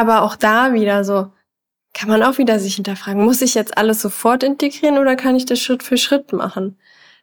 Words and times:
Aber 0.00 0.22
auch 0.22 0.34
da 0.34 0.72
wieder 0.72 1.04
so, 1.04 1.30
kann 1.92 2.08
man 2.08 2.22
auch 2.22 2.38
wieder 2.38 2.58
sich 2.58 2.76
hinterfragen, 2.76 3.22
muss 3.22 3.42
ich 3.42 3.54
jetzt 3.54 3.76
alles 3.76 4.00
sofort 4.00 4.42
integrieren 4.42 4.96
oder 4.96 5.14
kann 5.14 5.36
ich 5.36 5.44
das 5.44 5.60
Schritt 5.60 5.82
für 5.82 5.98
Schritt 5.98 6.32
machen? 6.32 6.78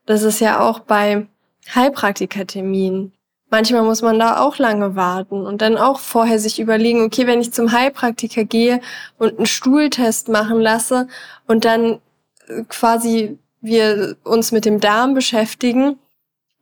Das 0.05 0.21
ist 0.21 0.39
ja 0.41 0.59
auch 0.59 0.81
bei 0.81 1.25
Heilpraktikerterminen. 1.73 3.13
Manchmal 3.49 3.81
muss 3.81 4.03
man 4.03 4.19
da 4.19 4.41
auch 4.41 4.59
lange 4.59 4.95
warten 4.95 5.43
und 5.47 5.63
dann 5.63 5.75
auch 5.75 5.97
vorher 5.97 6.37
sich 6.37 6.59
überlegen, 6.59 7.01
okay, 7.01 7.25
wenn 7.25 7.41
ich 7.41 7.51
zum 7.51 7.71
Heilpraktiker 7.71 8.43
gehe 8.43 8.79
und 9.17 9.37
einen 9.37 9.47
Stuhltest 9.47 10.29
machen 10.29 10.59
lasse 10.59 11.07
und 11.47 11.65
dann 11.65 11.99
äh, 12.47 12.61
quasi 12.69 13.39
wir 13.59 14.17
uns 14.23 14.51
mit 14.51 14.65
dem 14.65 14.79
Darm 14.79 15.15
beschäftigen, 15.15 15.97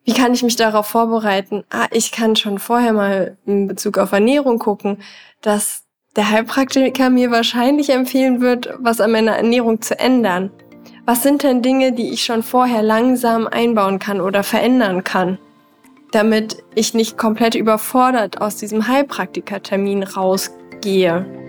wie 0.05 0.13
kann 0.13 0.33
ich 0.33 0.43
mich 0.43 0.55
darauf 0.55 0.87
vorbereiten? 0.87 1.65
Ah, 1.69 1.87
ich 1.91 2.13
kann 2.13 2.37
schon 2.37 2.57
vorher 2.57 2.93
mal 2.93 3.37
in 3.45 3.67
Bezug 3.67 3.97
auf 3.97 4.13
Ernährung 4.13 4.59
gucken, 4.59 5.01
dass 5.41 5.84
der 6.15 6.29
Heilpraktiker 6.29 7.09
mir 7.09 7.31
wahrscheinlich 7.31 7.89
empfehlen 7.89 8.41
wird, 8.41 8.69
was 8.79 9.01
an 9.01 9.11
meiner 9.11 9.35
Ernährung 9.35 9.81
zu 9.81 9.99
ändern. 9.99 10.51
Was 11.05 11.23
sind 11.23 11.43
denn 11.43 11.61
Dinge, 11.61 11.91
die 11.91 12.11
ich 12.11 12.23
schon 12.23 12.41
vorher 12.41 12.81
langsam 12.81 13.47
einbauen 13.47 13.99
kann 13.99 14.21
oder 14.21 14.43
verändern 14.43 15.03
kann, 15.03 15.37
damit 16.11 16.63
ich 16.73 16.93
nicht 16.93 17.17
komplett 17.17 17.53
überfordert 17.53 18.41
aus 18.41 18.57
diesem 18.57 18.87
Heilpraktikertermin 18.87 20.03
rausgehe? 20.03 21.44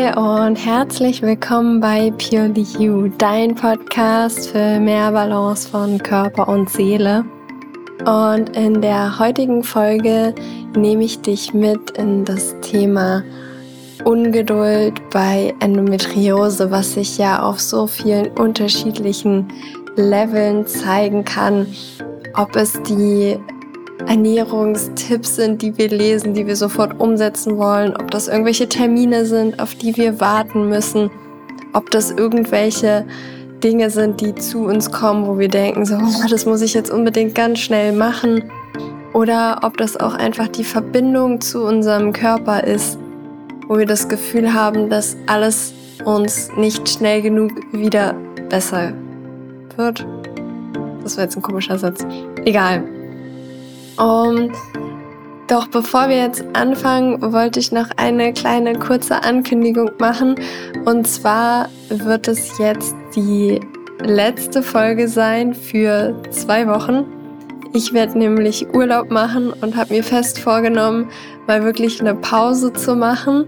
Und 0.00 0.56
herzlich 0.56 1.20
willkommen 1.20 1.78
bei 1.78 2.10
Purely 2.12 2.66
You, 2.78 3.08
dein 3.18 3.54
Podcast 3.54 4.48
für 4.48 4.80
mehr 4.80 5.12
Balance 5.12 5.68
von 5.68 5.98
Körper 5.98 6.48
und 6.48 6.70
Seele. 6.70 7.22
Und 8.06 8.56
in 8.56 8.80
der 8.80 9.18
heutigen 9.18 9.62
Folge 9.62 10.34
nehme 10.74 11.04
ich 11.04 11.20
dich 11.20 11.52
mit 11.52 11.90
in 11.98 12.24
das 12.24 12.58
Thema 12.62 13.22
Ungeduld 14.06 14.94
bei 15.10 15.54
Endometriose, 15.60 16.70
was 16.70 16.94
sich 16.94 17.18
ja 17.18 17.42
auf 17.42 17.60
so 17.60 17.86
vielen 17.86 18.28
unterschiedlichen 18.38 19.48
Leveln 19.96 20.66
zeigen 20.66 21.26
kann. 21.26 21.66
Ob 22.36 22.56
es 22.56 22.72
die 22.84 23.38
Ernährungstipps 24.06 25.36
sind, 25.36 25.62
die 25.62 25.76
wir 25.76 25.88
lesen, 25.88 26.34
die 26.34 26.46
wir 26.46 26.56
sofort 26.56 27.00
umsetzen 27.00 27.56
wollen, 27.56 27.96
ob 27.96 28.10
das 28.10 28.28
irgendwelche 28.28 28.68
Termine 28.68 29.24
sind, 29.26 29.60
auf 29.60 29.74
die 29.74 29.96
wir 29.96 30.20
warten 30.20 30.68
müssen, 30.68 31.10
ob 31.72 31.90
das 31.90 32.10
irgendwelche 32.10 33.06
Dinge 33.62 33.90
sind, 33.90 34.20
die 34.20 34.34
zu 34.34 34.64
uns 34.64 34.90
kommen, 34.90 35.26
wo 35.26 35.38
wir 35.38 35.48
denken, 35.48 35.84
so, 35.84 35.96
oh, 35.96 36.28
das 36.28 36.46
muss 36.46 36.62
ich 36.62 36.74
jetzt 36.74 36.90
unbedingt 36.90 37.34
ganz 37.34 37.58
schnell 37.58 37.92
machen, 37.92 38.50
oder 39.12 39.60
ob 39.62 39.76
das 39.76 39.96
auch 39.98 40.14
einfach 40.14 40.48
die 40.48 40.64
Verbindung 40.64 41.40
zu 41.40 41.64
unserem 41.64 42.12
Körper 42.12 42.64
ist, 42.64 42.98
wo 43.66 43.78
wir 43.78 43.86
das 43.86 44.08
Gefühl 44.08 44.54
haben, 44.54 44.88
dass 44.88 45.16
alles 45.26 45.74
uns 46.04 46.50
nicht 46.56 46.88
schnell 46.88 47.20
genug 47.20 47.52
wieder 47.72 48.14
besser 48.48 48.92
wird. 49.76 50.06
Das 51.02 51.16
war 51.16 51.24
jetzt 51.24 51.36
ein 51.36 51.42
komischer 51.42 51.78
Satz. 51.78 52.06
Egal. 52.44 52.99
Und 54.00 54.52
doch 55.46 55.66
bevor 55.68 56.08
wir 56.08 56.16
jetzt 56.16 56.44
anfangen, 56.54 57.20
wollte 57.32 57.60
ich 57.60 57.70
noch 57.70 57.90
eine 57.96 58.32
kleine 58.32 58.78
kurze 58.78 59.22
Ankündigung 59.22 59.90
machen. 59.98 60.36
Und 60.84 61.06
zwar 61.06 61.68
wird 61.88 62.28
es 62.28 62.56
jetzt 62.58 62.94
die 63.14 63.60
letzte 64.02 64.62
Folge 64.62 65.08
sein 65.08 65.54
für 65.54 66.14
zwei 66.30 66.66
Wochen. 66.66 67.04
Ich 67.72 67.92
werde 67.92 68.18
nämlich 68.18 68.72
Urlaub 68.74 69.10
machen 69.10 69.52
und 69.60 69.76
habe 69.76 69.94
mir 69.94 70.02
fest 70.02 70.38
vorgenommen, 70.38 71.08
mal 71.46 71.62
wirklich 71.62 72.00
eine 72.00 72.14
Pause 72.14 72.72
zu 72.72 72.96
machen. 72.96 73.44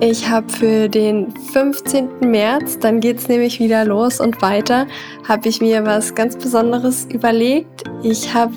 Ich 0.00 0.28
habe 0.28 0.50
für 0.50 0.88
den 0.88 1.32
15. 1.52 2.08
März, 2.20 2.78
dann 2.80 3.00
geht 3.00 3.18
es 3.18 3.28
nämlich 3.28 3.60
wieder 3.60 3.84
los 3.84 4.20
und 4.20 4.42
weiter, 4.42 4.86
habe 5.26 5.48
ich 5.48 5.60
mir 5.60 5.86
was 5.86 6.14
ganz 6.14 6.36
Besonderes 6.36 7.06
überlegt. 7.12 7.84
Ich 8.02 8.34
habe 8.34 8.52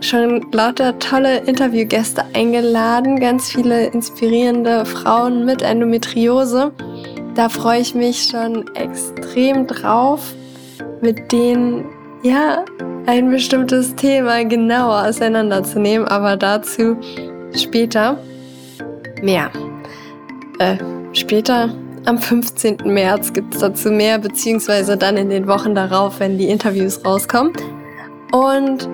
schon 0.00 0.46
lauter 0.52 0.98
tolle 0.98 1.38
Interviewgäste 1.38 2.24
eingeladen, 2.34 3.20
ganz 3.20 3.50
viele 3.50 3.86
inspirierende 3.86 4.84
Frauen 4.86 5.44
mit 5.44 5.62
Endometriose. 5.62 6.72
Da 7.34 7.48
freue 7.48 7.80
ich 7.80 7.94
mich 7.94 8.24
schon 8.24 8.68
extrem 8.74 9.66
drauf, 9.66 10.34
mit 11.00 11.30
denen 11.32 11.84
ja 12.22 12.64
ein 13.06 13.30
bestimmtes 13.30 13.94
Thema 13.94 14.44
genauer 14.44 15.06
auseinanderzunehmen, 15.08 16.06
aber 16.08 16.36
dazu 16.36 16.96
später 17.54 18.18
mehr. 19.22 19.50
Äh, 20.58 20.76
später 21.12 21.70
am 22.06 22.18
15. 22.18 22.78
März 22.84 23.32
gibt 23.32 23.54
es 23.54 23.60
dazu 23.60 23.90
mehr, 23.90 24.18
beziehungsweise 24.18 24.96
dann 24.96 25.16
in 25.16 25.30
den 25.30 25.46
Wochen 25.46 25.74
darauf, 25.74 26.20
wenn 26.20 26.38
die 26.38 26.48
Interviews 26.48 27.04
rauskommen. 27.04 27.52
Und 28.32 28.88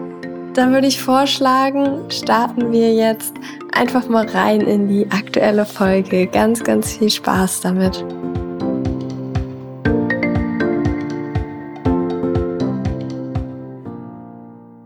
dann 0.56 0.72
würde 0.72 0.86
ich 0.86 1.02
vorschlagen, 1.02 2.10
starten 2.10 2.72
wir 2.72 2.94
jetzt 2.94 3.34
einfach 3.72 4.08
mal 4.08 4.26
rein 4.26 4.62
in 4.62 4.88
die 4.88 5.06
aktuelle 5.10 5.66
Folge. 5.66 6.26
Ganz, 6.26 6.64
ganz 6.64 6.96
viel 6.96 7.10
Spaß 7.10 7.60
damit. 7.60 8.02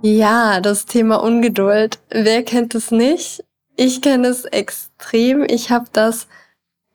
Ja, 0.02 0.60
das 0.60 0.86
Thema 0.86 1.22
Ungeduld. 1.22 2.00
Wer 2.10 2.42
kennt 2.42 2.74
es 2.74 2.90
nicht? 2.90 3.44
Ich 3.76 4.02
kenne 4.02 4.28
es 4.28 4.44
extrem. 4.46 5.44
Ich 5.48 5.70
habe 5.70 5.86
das 5.92 6.26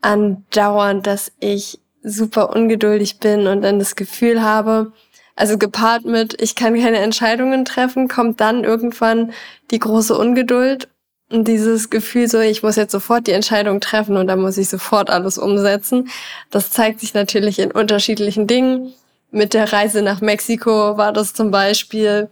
andauernd, 0.02 1.08
dass 1.08 1.32
ich 1.40 1.80
super 2.04 2.54
ungeduldig 2.54 3.20
bin 3.20 3.48
und 3.48 3.62
dann 3.62 3.80
das 3.80 3.96
Gefühl 3.96 4.42
habe, 4.42 4.92
also 5.36 5.58
gepaart 5.58 6.06
mit, 6.06 6.42
ich 6.42 6.56
kann 6.56 6.80
keine 6.80 7.00
Entscheidungen 7.00 7.66
treffen, 7.66 8.08
kommt 8.08 8.40
dann 8.40 8.64
irgendwann 8.64 9.34
die 9.72 9.80
große 9.80 10.18
Ungeduld 10.18 10.88
und 11.30 11.48
dieses 11.48 11.90
Gefühl 11.90 12.28
so, 12.30 12.40
ich 12.40 12.64
muss 12.64 12.76
jetzt 12.76 12.92
sofort 12.92 13.28
die 13.28 13.32
Entscheidung 13.32 13.82
treffen 13.82 14.16
und 14.16 14.28
dann 14.28 14.40
muss 14.40 14.58
ich 14.58 14.70
sofort 14.70 15.10
alles 15.10 15.38
umsetzen. 15.38 16.10
Das 16.52 16.70
zeigt 16.72 17.00
sich 17.00 17.14
natürlich 17.14 17.60
in 17.60 17.72
unterschiedlichen 17.72 18.48
Dingen. 18.48 18.94
Mit 19.32 19.54
der 19.54 19.74
Reise 19.74 20.02
nach 20.02 20.22
Mexiko 20.22 20.98
war 20.98 21.12
das 21.12 21.34
zum 21.34 21.52
Beispiel, 21.52 22.30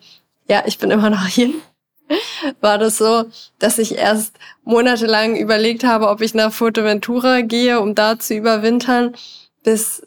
ja, 0.47 0.63
ich 0.65 0.77
bin 0.77 0.91
immer 0.91 1.09
noch 1.09 1.25
hier, 1.25 1.49
war 2.61 2.77
das 2.77 2.97
so, 2.97 3.25
dass 3.59 3.79
ich 3.79 3.97
erst 3.97 4.37
monatelang 4.63 5.35
überlegt 5.35 5.83
habe, 5.83 6.07
ob 6.07 6.21
ich 6.21 6.33
nach 6.33 6.53
Fuerteventura 6.53 7.41
gehe, 7.41 7.81
um 7.81 7.95
da 7.95 8.19
zu 8.19 8.35
überwintern, 8.35 9.15
bis 9.63 10.03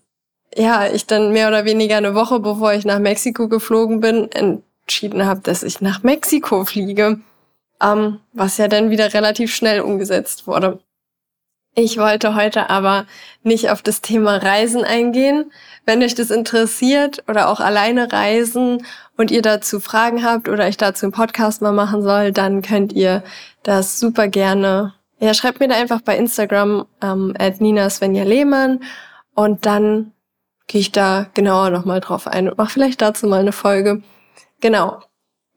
ja, 0.57 0.87
ich 0.87 1.07
dann 1.07 1.33
mehr 1.33 1.49
oder 1.49 1.65
weniger 1.65 1.97
eine 1.99 2.15
Woche, 2.15 2.41
bevor 2.41 2.73
ich 2.73 2.85
nach 2.85 2.99
Mexiko 2.99 3.49
geflogen 3.49 4.01
bin, 4.01 4.31
entschieden 4.33 5.27
habe, 5.27 5.41
dass 5.41 5.63
ich 5.63 5.81
nach 5.81 6.03
Mexiko 6.03 6.65
fliege. 6.65 7.21
Ähm, 7.83 8.21
was 8.33 8.57
ja 8.57 8.69
dann 8.69 8.89
wieder 8.89 9.13
relativ 9.13 9.55
schnell 9.55 9.83
umgesetzt 9.83 10.47
wurde. 10.47 10.79
Ich 11.75 11.99
wollte 11.99 12.35
heute 12.35 12.71
aber 12.71 13.05
nicht 13.43 13.69
auf 13.69 13.83
das 13.83 14.01
Thema 14.01 14.39
Reisen 14.39 14.83
eingehen. 14.83 15.53
Wenn 15.85 16.03
euch 16.03 16.15
das 16.15 16.31
interessiert 16.31 17.23
oder 17.29 17.51
auch 17.51 17.61
alleine 17.61 18.11
reisen 18.11 18.87
und 19.19 19.31
ihr 19.31 19.43
dazu 19.43 19.79
Fragen 19.79 20.25
habt 20.25 20.49
oder 20.49 20.69
ich 20.69 20.79
dazu 20.79 21.05
einen 21.05 21.13
Podcast 21.13 21.61
mal 21.61 21.73
machen 21.73 22.03
soll, 22.03 22.33
dann 22.33 22.63
könnt 22.63 22.95
ihr 22.95 23.23
das 23.63 24.01
super 24.01 24.27
gerne. 24.27 24.95
Ja, 25.19 25.35
schreibt 25.35 25.61
mir 25.61 25.69
da 25.69 25.75
einfach 25.75 26.01
bei 26.01 26.17
Instagram 26.17 26.87
ähm, 27.03 27.35
at 27.39 27.61
Nina 27.61 27.91
Svenja 27.91 28.25
Lehmann 28.25 28.81
und 29.35 29.67
dann 29.67 30.13
gehe 30.67 30.81
ich 30.81 30.93
da 30.93 31.27
genauer 31.35 31.71
nochmal 31.71 32.01
drauf 32.01 32.27
ein 32.27 32.49
und 32.49 32.59
mache 32.59 32.73
vielleicht 32.73 33.01
dazu 33.03 33.27
mal 33.27 33.41
eine 33.41 33.53
Folge. 33.53 34.03
Genau. 34.61 35.03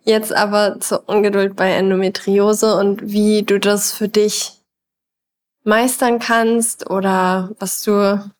Jetzt 0.04 0.34
aber 0.34 0.80
zur 0.80 1.08
Ungeduld 1.08 1.56
bei 1.56 1.72
Endometriose 1.72 2.76
und 2.76 3.02
wie 3.12 3.44
du 3.44 3.60
das 3.60 3.92
für 3.92 4.08
dich 4.08 4.54
meistern 5.64 6.20
kannst 6.20 6.90
oder 6.90 7.52
was 7.60 7.82
du 7.84 8.32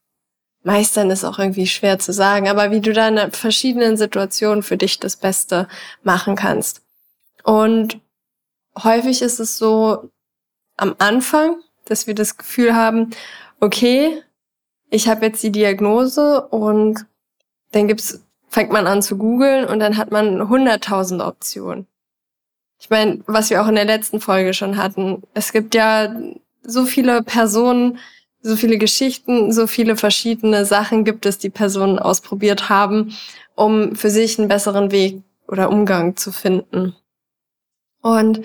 meistern 0.64 1.10
ist 1.10 1.24
auch 1.24 1.40
irgendwie 1.40 1.68
schwer 1.68 2.00
zu 2.00 2.12
sagen, 2.12 2.48
aber 2.48 2.72
wie 2.72 2.82
du 2.82 2.94
da 2.94 3.08
in 3.08 3.32
verschiedenen 3.32 3.98
Situationen 3.98 4.64
für 4.64 4.78
dich 4.78 5.00
das 5.00 5.16
Beste 5.16 5.68
machen 6.04 6.36
kannst. 6.36 6.82
Und 7.44 8.00
häufig 8.84 9.22
ist 9.22 9.40
es 9.40 9.58
so 9.58 10.10
am 10.78 10.96
Anfang, 10.98 11.62
dass 11.86 12.08
wir 12.08 12.16
das 12.16 12.38
Gefühl 12.38 12.76
haben, 12.76 13.12
okay, 13.60 14.22
ich 14.90 15.08
habe 15.08 15.26
jetzt 15.26 15.44
die 15.44 15.52
Diagnose 15.52 16.42
und 16.48 17.06
dann 17.72 17.88
gibt's, 17.88 18.24
fängt 18.48 18.72
man 18.72 18.88
an 18.88 19.02
zu 19.02 19.18
googeln 19.18 19.66
und 19.66 19.80
dann 19.80 19.98
hat 19.98 20.12
man 20.12 20.42
100.000 20.42 21.26
Optionen. 21.26 21.88
Ich 22.80 22.90
meine, 22.90 23.22
was 23.28 23.50
wir 23.50 23.62
auch 23.62 23.68
in 23.68 23.76
der 23.76 23.86
letzten 23.86 24.20
Folge 24.20 24.54
schon 24.54 24.78
hatten, 24.78 25.24
es 25.34 25.52
gibt 25.52 25.76
ja 25.76 26.16
so 26.64 26.86
viele 26.86 27.22
Personen, 27.24 28.00
so 28.42 28.56
viele 28.56 28.78
Geschichten, 28.78 29.52
so 29.52 29.68
viele 29.68 29.98
verschiedene 29.98 30.66
Sachen 30.66 31.04
gibt 31.04 31.26
es, 31.26 31.38
die 31.38 31.50
Personen 31.50 32.00
ausprobiert 32.00 32.70
haben, 32.70 33.14
um 33.56 33.96
für 33.96 34.10
sich 34.10 34.40
einen 34.40 34.48
besseren 34.48 34.92
Weg 34.92 35.22
oder 35.48 35.70
Umgang 35.70 36.16
zu 36.16 36.32
finden. 36.32 36.96
Und 38.02 38.42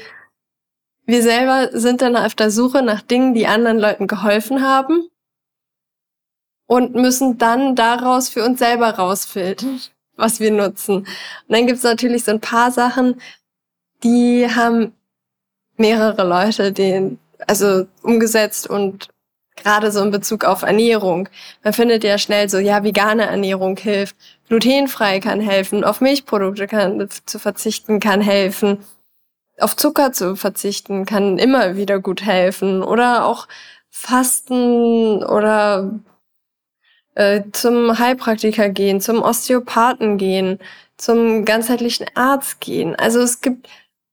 wir 1.06 1.22
selber 1.22 1.70
sind 1.72 2.02
dann 2.02 2.16
auf 2.16 2.34
der 2.34 2.50
Suche 2.50 2.82
nach 2.82 3.02
Dingen, 3.02 3.34
die 3.34 3.46
anderen 3.46 3.78
Leuten 3.78 4.08
geholfen 4.08 4.62
haben 4.62 5.08
und 6.66 6.94
müssen 6.94 7.38
dann 7.38 7.76
daraus 7.76 8.28
für 8.28 8.44
uns 8.44 8.58
selber 8.58 8.90
rausfiltern, 8.90 9.80
was 10.16 10.40
wir 10.40 10.50
nutzen. 10.50 10.98
Und 10.98 11.06
dann 11.48 11.66
gibt's 11.66 11.82
natürlich 11.82 12.24
so 12.24 12.32
ein 12.32 12.40
paar 12.40 12.70
Sachen, 12.70 13.20
die 14.02 14.46
haben 14.48 14.92
mehrere 15.76 16.26
Leute 16.26 16.72
den, 16.72 17.18
also 17.46 17.86
umgesetzt 18.02 18.68
und 18.68 19.08
gerade 19.56 19.90
so 19.92 20.02
in 20.02 20.10
Bezug 20.10 20.44
auf 20.44 20.62
Ernährung. 20.62 21.28
Man 21.62 21.72
findet 21.72 22.04
ja 22.04 22.18
schnell 22.18 22.48
so, 22.48 22.58
ja, 22.58 22.82
vegane 22.84 23.26
Ernährung 23.26 23.76
hilft, 23.76 24.16
glutenfrei 24.48 25.20
kann 25.20 25.40
helfen, 25.40 25.84
auf 25.84 26.00
Milchprodukte 26.00 26.66
kann, 26.66 27.08
zu 27.26 27.38
verzichten 27.38 28.00
kann 28.00 28.20
helfen, 28.20 28.78
auf 29.58 29.76
Zucker 29.76 30.12
zu 30.12 30.36
verzichten 30.36 31.04
kann 31.04 31.38
immer 31.38 31.76
wieder 31.76 32.00
gut 32.00 32.22
helfen 32.22 32.82
oder 32.82 33.26
auch 33.26 33.46
Fasten 33.88 35.22
oder 35.22 36.00
äh, 37.14 37.42
zum 37.52 37.98
Heilpraktiker 37.98 38.68
gehen, 38.68 39.00
zum 39.00 39.22
Osteopathen 39.22 40.18
gehen, 40.18 40.58
zum 40.96 41.44
ganzheitlichen 41.44 42.06
Arzt 42.14 42.60
gehen. 42.60 42.94
Also 42.94 43.20
es 43.20 43.40
gibt 43.40 43.68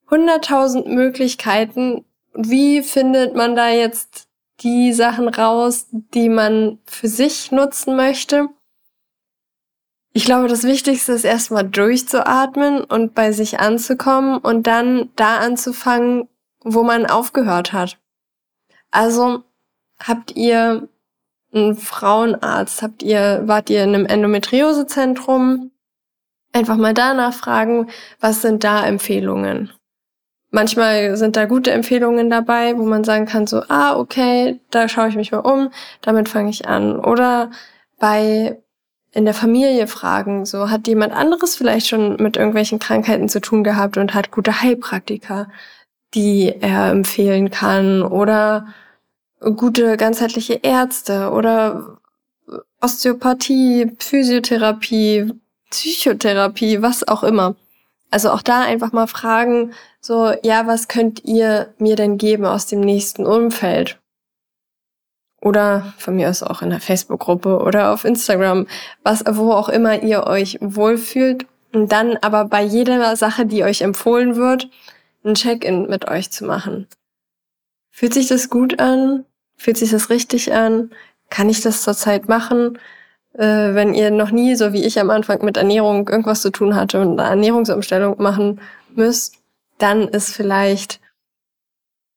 hunderttausend 0.10 0.88
Möglichkeiten. 0.88 2.06
Wie 2.34 2.82
findet 2.82 3.36
man 3.36 3.56
da 3.56 3.70
jetzt 3.70 4.28
die 4.62 4.94
Sachen 4.94 5.28
raus, 5.28 5.88
die 5.92 6.30
man 6.30 6.80
für 6.86 7.08
sich 7.08 7.52
nutzen 7.52 7.96
möchte? 7.96 8.50
Ich 10.14 10.26
glaube, 10.26 10.50
das 10.50 10.64
Wichtigste 10.64 11.14
ist 11.14 11.24
erstmal 11.24 11.68
durchzuatmen 11.68 12.84
und 12.84 13.16
bei 13.16 13.32
sich 13.32 13.60
anzukommen 13.60 14.40
und 14.40 14.68
dann 14.68 15.10
da 15.16 15.38
anzufangen, 15.38 16.28
wo 16.64 16.84
man 16.84 17.06
aufgehört 17.06 17.72
hat. 17.72 17.98
Also 18.92 19.44
habt 20.00 20.36
ihr 20.36 20.90
einen 21.54 21.76
Frauenarzt, 21.76 22.82
habt 22.82 23.04
ihr, 23.04 23.44
wart 23.46 23.70
ihr 23.70 23.84
in 23.84 23.96
einem 23.96 24.06
Endometriosezentrum? 24.06 25.72
Einfach 26.54 26.78
mal 26.78 26.94
danach 26.94 27.34
fragen, 27.34 27.90
was 28.20 28.42
sind 28.42 28.64
da 28.64 28.86
Empfehlungen? 28.86 29.72
Manchmal 30.50 31.16
sind 31.16 31.38
da 31.38 31.46
gute 31.46 31.72
Empfehlungen 31.72 32.30
dabei, 32.30 32.78
wo 32.78 32.84
man 32.84 33.06
sagen 33.06 33.26
kann, 33.26 33.48
so, 33.48 33.64
ah, 33.70 33.98
okay, 33.98 34.60
da 34.70 34.90
schaue 34.90 35.08
ich 35.08 35.16
mich 35.16 35.32
mal 35.32 35.40
um, 35.40 35.72
damit 36.02 36.28
fange 36.28 36.50
ich 36.50 36.68
an. 36.68 37.00
Oder 37.00 37.52
bei 38.00 38.58
in 39.14 39.26
der 39.26 39.34
Familie 39.34 39.88
fragen, 39.88 40.46
so 40.46 40.70
hat 40.70 40.88
jemand 40.88 41.14
anderes 41.14 41.56
vielleicht 41.56 41.88
schon 41.88 42.16
mit 42.18 42.38
irgendwelchen 42.38 42.80
Krankheiten 42.80 43.30
zu 43.30 43.42
tun 43.42 43.64
gehabt 43.64 43.98
und 43.98 44.14
hat 44.14 44.32
gute 44.32 44.62
Heilpraktiker, 44.62 45.50
die 46.14 46.54
er 46.60 46.92
empfehlen 46.92 47.52
kann 47.52 48.04
oder 48.04 48.68
gute 49.42 49.98
ganzheitliche 49.98 50.60
Ärzte 50.62 51.32
oder 51.32 51.98
Osteopathie, 52.80 53.96
Physiotherapie, 54.00 55.34
Psychotherapie, 55.70 56.82
was 56.82 57.08
auch 57.08 57.24
immer. 57.24 57.56
Also 58.10 58.30
auch 58.32 58.42
da 58.42 58.62
einfach 58.62 58.92
mal 58.92 59.08
fragen, 59.08 59.74
so, 60.02 60.34
ja, 60.44 60.68
was 60.68 60.88
könnt 60.88 61.24
ihr 61.24 61.74
mir 61.78 61.96
denn 61.96 62.18
geben 62.18 62.46
aus 62.46 62.68
dem 62.68 62.82
nächsten 62.82 63.26
Umfeld? 63.26 64.00
Oder 65.42 65.94
von 65.98 66.16
mir 66.16 66.30
aus 66.30 66.44
auch 66.44 66.62
in 66.62 66.70
der 66.70 66.82
Facebook-Gruppe 66.82 67.60
oder 67.60 67.92
auf 67.92 68.06
Instagram, 68.06 68.68
was, 69.04 69.24
wo 69.28 69.52
auch 69.54 69.70
immer 69.70 70.04
ihr 70.04 70.28
euch 70.28 70.58
wohlfühlt. 70.62 71.46
Und 71.74 71.92
dann 71.92 72.18
aber 72.18 72.46
bei 72.46 72.64
jeder 72.64 73.16
Sache, 73.16 73.46
die 73.46 73.64
euch 73.64 73.82
empfohlen 73.82 74.36
wird, 74.36 74.70
ein 75.24 75.36
Check-in 75.36 75.88
mit 75.88 76.08
euch 76.08 76.32
zu 76.32 76.46
machen. 76.46 76.88
Fühlt 77.92 78.14
sich 78.14 78.28
das 78.28 78.50
gut 78.50 78.80
an? 78.80 79.26
Fühlt 79.62 79.78
sich 79.78 79.92
das 79.92 80.10
richtig 80.10 80.52
an? 80.52 80.90
Kann 81.30 81.48
ich 81.48 81.62
das 81.62 81.84
zurzeit 81.84 82.28
machen? 82.28 82.80
Äh, 83.34 83.76
wenn 83.76 83.94
ihr 83.94 84.10
noch 84.10 84.32
nie, 84.32 84.56
so 84.56 84.74
wie 84.74 84.84
ich 84.84 85.00
am 85.00 85.12
Anfang, 85.12 85.46
mit 85.46 85.56
Ernährung 85.56 86.10
irgendwas 86.10 86.42
zu 86.42 86.50
tun 86.50 86.76
hatte 86.76 87.00
und 87.00 87.20
eine 87.20 87.30
Ernährungsumstellung 87.30 88.20
machen 88.20 88.60
müsst, 88.96 89.36
dann 89.78 90.08
ist 90.08 90.34
vielleicht 90.34 91.00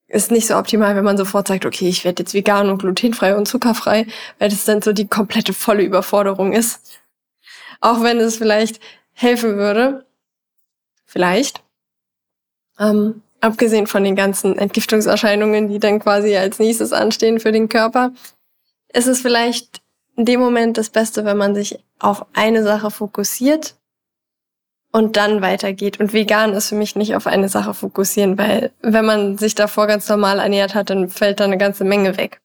ist 0.09 0.31
nicht 0.31 0.47
so 0.47 0.57
optimal, 0.57 0.97
wenn 0.97 1.05
man 1.05 1.19
sofort 1.19 1.49
sagt, 1.49 1.67
okay, 1.67 1.87
ich 1.87 2.07
werde 2.07 2.23
jetzt 2.23 2.33
vegan 2.33 2.71
und 2.71 2.79
glutenfrei 2.79 3.37
und 3.37 3.47
zuckerfrei, 3.47 4.07
weil 4.39 4.49
das 4.49 4.65
dann 4.65 4.81
so 4.81 4.95
die 4.95 5.09
komplette 5.09 5.53
volle 5.53 5.83
Überforderung 5.83 6.55
ist. 6.55 6.99
Auch 7.83 8.03
wenn 8.03 8.21
es 8.21 8.39
vielleicht 8.39 8.81
helfen 9.13 9.57
würde. 9.57 10.07
Vielleicht. 11.05 11.63
Ähm, 12.79 13.23
abgesehen 13.45 13.87
von 13.87 14.03
den 14.03 14.17
ganzen 14.17 14.59
Entgiftungserscheinungen, 14.59 15.69
die 15.69 15.79
dann 15.79 15.99
quasi 15.99 16.35
als 16.37 16.59
nächstes 16.59 16.93
anstehen 16.93 17.41
für 17.41 17.53
den 17.53 17.69
Körper, 17.69 18.13
ist 18.93 19.07
es 19.07 19.21
vielleicht 19.21 19.83
in 20.17 20.25
dem 20.25 20.41
Moment 20.41 20.79
das 20.79 20.89
Beste, 20.89 21.25
wenn 21.27 21.37
man 21.37 21.55
sich 21.55 21.79
auf 21.99 22.25
eine 22.33 22.63
Sache 22.63 22.91
fokussiert 22.91 23.77
und 24.93 25.17
dann 25.17 25.43
weitergeht. 25.43 26.01
Und 26.01 26.15
vegan 26.15 26.55
ist 26.55 26.71
für 26.71 26.75
mich 26.75 26.97
nicht 26.97 27.17
auf 27.17 27.27
eine 27.27 27.51
Sache 27.51 27.75
fokussieren, 27.75 28.39
weil 28.39 28.73
wenn 28.81 29.05
man 29.05 29.37
sich 29.37 29.55
davor 29.55 29.89
ganz 29.89 30.09
normal 30.09 30.39
ernährt 30.39 30.75
hat, 30.75 30.89
dann 30.89 31.11
fällt 31.11 31.41
da 31.41 31.45
eine 31.45 31.59
ganze 31.59 31.85
Menge 31.85 32.17
weg. 32.17 32.41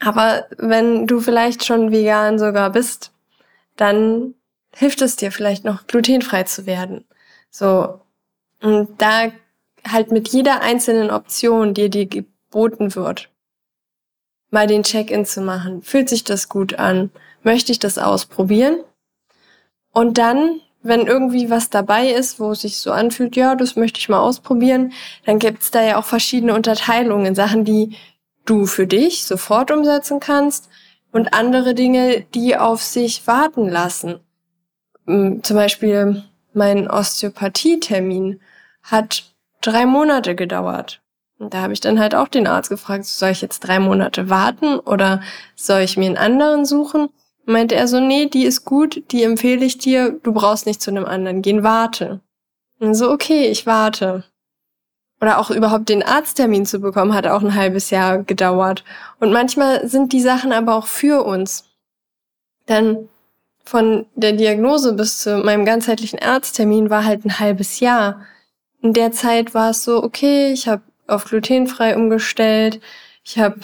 Aber 0.00 0.46
wenn 0.56 1.06
du 1.06 1.20
vielleicht 1.20 1.64
schon 1.64 1.92
vegan 1.92 2.40
sogar 2.40 2.70
bist, 2.70 3.12
dann 3.76 4.34
hilft 4.74 5.00
es 5.02 5.14
dir 5.14 5.30
vielleicht 5.30 5.64
noch 5.64 5.86
glutenfrei 5.86 6.42
zu 6.42 6.66
werden. 6.66 7.04
So. 7.50 8.00
Und 8.60 9.00
da 9.00 9.30
halt 9.86 10.10
mit 10.10 10.28
jeder 10.28 10.60
einzelnen 10.60 11.10
Option, 11.10 11.74
die 11.74 11.90
dir 11.90 12.06
geboten 12.06 12.94
wird, 12.94 13.30
mal 14.50 14.66
den 14.66 14.82
Check-in 14.82 15.24
zu 15.24 15.40
machen. 15.40 15.82
Fühlt 15.82 16.08
sich 16.08 16.24
das 16.24 16.48
gut 16.48 16.78
an? 16.78 17.10
Möchte 17.42 17.72
ich 17.72 17.78
das 17.78 17.98
ausprobieren? 17.98 18.82
Und 19.92 20.18
dann 20.18 20.60
wenn 20.82 21.06
irgendwie 21.06 21.50
was 21.50 21.70
dabei 21.70 22.08
ist, 22.10 22.38
wo 22.38 22.52
es 22.52 22.62
sich 22.62 22.78
so 22.78 22.92
anfühlt, 22.92 23.36
ja, 23.36 23.54
das 23.54 23.76
möchte 23.76 23.98
ich 23.98 24.08
mal 24.08 24.20
ausprobieren, 24.20 24.92
dann 25.26 25.38
gibt's 25.38 25.70
da 25.70 25.82
ja 25.82 25.98
auch 25.98 26.04
verschiedene 26.04 26.54
Unterteilungen, 26.54 27.34
Sachen, 27.34 27.64
die 27.64 27.96
du 28.44 28.66
für 28.66 28.86
dich 28.86 29.24
sofort 29.24 29.70
umsetzen 29.70 30.20
kannst 30.20 30.68
und 31.12 31.34
andere 31.34 31.74
Dinge, 31.74 32.24
die 32.34 32.56
auf 32.56 32.82
sich 32.82 33.26
warten 33.26 33.68
lassen. 33.68 34.20
Hm, 35.06 35.42
zum 35.42 35.56
Beispiel 35.56 36.24
mein 36.54 36.88
Osteopathie-Termin 36.88 38.40
hat 38.82 39.27
drei 39.60 39.86
Monate 39.86 40.34
gedauert. 40.34 41.00
Und 41.38 41.54
da 41.54 41.62
habe 41.62 41.72
ich 41.72 41.80
dann 41.80 42.00
halt 42.00 42.14
auch 42.14 42.28
den 42.28 42.46
Arzt 42.46 42.68
gefragt, 42.70 43.04
soll 43.04 43.30
ich 43.30 43.42
jetzt 43.42 43.60
drei 43.60 43.78
Monate 43.78 44.28
warten 44.28 44.78
oder 44.78 45.22
soll 45.54 45.80
ich 45.80 45.96
mir 45.96 46.06
einen 46.06 46.16
anderen 46.16 46.64
suchen? 46.64 47.10
meinte 47.48 47.74
er 47.74 47.88
so, 47.88 47.98
nee, 47.98 48.26
die 48.26 48.44
ist 48.44 48.64
gut, 48.64 49.02
die 49.10 49.22
empfehle 49.22 49.64
ich 49.64 49.78
dir, 49.78 50.20
du 50.22 50.32
brauchst 50.32 50.66
nicht 50.66 50.82
zu 50.82 50.90
einem 50.90 51.06
anderen 51.06 51.42
gehen, 51.42 51.62
warte. 51.62 52.20
Und 52.78 52.94
so, 52.94 53.10
okay, 53.10 53.46
ich 53.46 53.66
warte. 53.66 54.24
Oder 55.20 55.38
auch 55.38 55.50
überhaupt 55.50 55.88
den 55.88 56.02
Arzttermin 56.02 56.66
zu 56.66 56.78
bekommen, 56.78 57.14
hat 57.14 57.26
auch 57.26 57.42
ein 57.42 57.54
halbes 57.54 57.90
Jahr 57.90 58.18
gedauert. 58.18 58.84
Und 59.18 59.32
manchmal 59.32 59.88
sind 59.88 60.12
die 60.12 60.20
Sachen 60.20 60.52
aber 60.52 60.76
auch 60.76 60.86
für 60.86 61.24
uns. 61.24 61.64
Denn 62.68 63.08
von 63.64 64.06
der 64.14 64.34
Diagnose 64.34 64.92
bis 64.92 65.20
zu 65.20 65.38
meinem 65.38 65.64
ganzheitlichen 65.64 66.20
Arzttermin 66.20 66.90
war 66.90 67.04
halt 67.04 67.24
ein 67.24 67.40
halbes 67.40 67.80
Jahr. 67.80 68.26
In 68.82 68.92
der 68.92 69.12
Zeit 69.12 69.54
war 69.54 69.70
es 69.70 69.84
so, 69.84 70.02
okay, 70.02 70.52
ich 70.52 70.68
habe 70.68 70.82
auf 71.06 71.24
glutenfrei 71.24 71.96
umgestellt, 71.96 72.80
ich 73.24 73.38
habe 73.38 73.60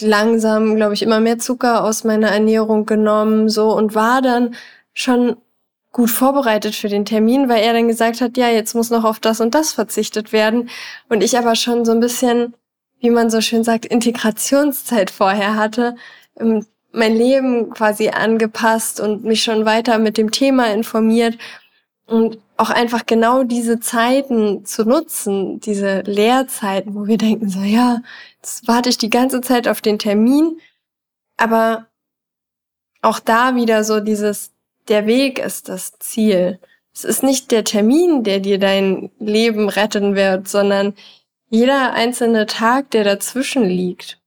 langsam, 0.00 0.76
glaube 0.76 0.94
ich, 0.94 1.02
immer 1.02 1.20
mehr 1.20 1.38
Zucker 1.38 1.84
aus 1.84 2.04
meiner 2.04 2.28
Ernährung 2.28 2.86
genommen, 2.86 3.48
so 3.48 3.76
und 3.76 3.94
war 3.94 4.22
dann 4.22 4.54
schon 4.94 5.36
gut 5.92 6.10
vorbereitet 6.10 6.74
für 6.74 6.88
den 6.88 7.04
Termin, 7.04 7.48
weil 7.48 7.62
er 7.62 7.72
dann 7.72 7.88
gesagt 7.88 8.20
hat, 8.20 8.36
ja, 8.36 8.48
jetzt 8.48 8.74
muss 8.74 8.90
noch 8.90 9.04
auf 9.04 9.20
das 9.20 9.40
und 9.40 9.54
das 9.54 9.72
verzichtet 9.72 10.32
werden. 10.32 10.68
Und 11.08 11.22
ich 11.22 11.38
aber 11.38 11.54
schon 11.54 11.84
so 11.84 11.92
ein 11.92 12.00
bisschen, 12.00 12.54
wie 12.98 13.10
man 13.10 13.30
so 13.30 13.40
schön 13.40 13.62
sagt, 13.62 13.86
Integrationszeit 13.86 15.10
vorher 15.10 15.54
hatte, 15.54 15.94
ähm, 16.40 16.66
mein 16.90 17.14
Leben 17.14 17.70
quasi 17.70 18.08
angepasst 18.08 19.00
und 19.00 19.24
mich 19.24 19.42
schon 19.42 19.66
weiter 19.66 19.98
mit 19.98 20.16
dem 20.16 20.30
Thema 20.30 20.72
informiert 20.72 21.38
und 22.06 22.38
auch 22.56 22.70
einfach 22.70 23.06
genau 23.06 23.42
diese 23.42 23.80
Zeiten 23.80 24.64
zu 24.64 24.84
nutzen, 24.84 25.60
diese 25.60 26.00
Lehrzeiten, 26.02 26.94
wo 26.94 27.06
wir 27.06 27.18
denken 27.18 27.48
so, 27.48 27.60
ja, 27.60 28.02
jetzt 28.36 28.68
warte 28.68 28.90
ich 28.90 28.98
die 28.98 29.10
ganze 29.10 29.40
Zeit 29.40 29.66
auf 29.68 29.80
den 29.80 29.98
Termin, 29.98 30.60
aber 31.36 31.86
auch 33.02 33.18
da 33.18 33.56
wieder 33.56 33.84
so 33.84 34.00
dieses, 34.00 34.52
der 34.88 35.06
Weg 35.06 35.38
ist 35.38 35.68
das 35.68 35.98
Ziel. 35.98 36.60
Es 36.94 37.04
ist 37.04 37.22
nicht 37.22 37.50
der 37.50 37.64
Termin, 37.64 38.22
der 38.22 38.40
dir 38.40 38.58
dein 38.58 39.10
Leben 39.18 39.68
retten 39.68 40.14
wird, 40.14 40.46
sondern 40.48 40.94
jeder 41.50 41.92
einzelne 41.92 42.46
Tag, 42.46 42.90
der 42.90 43.04
dazwischen 43.04 43.64
liegt. 43.64 44.20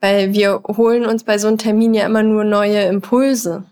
Weil 0.00 0.32
wir 0.34 0.62
holen 0.76 1.06
uns 1.06 1.24
bei 1.24 1.38
so 1.38 1.48
einem 1.48 1.58
Termin 1.58 1.94
ja 1.94 2.06
immer 2.06 2.22
nur 2.22 2.44
neue 2.44 2.82
Impulse. 2.82 3.64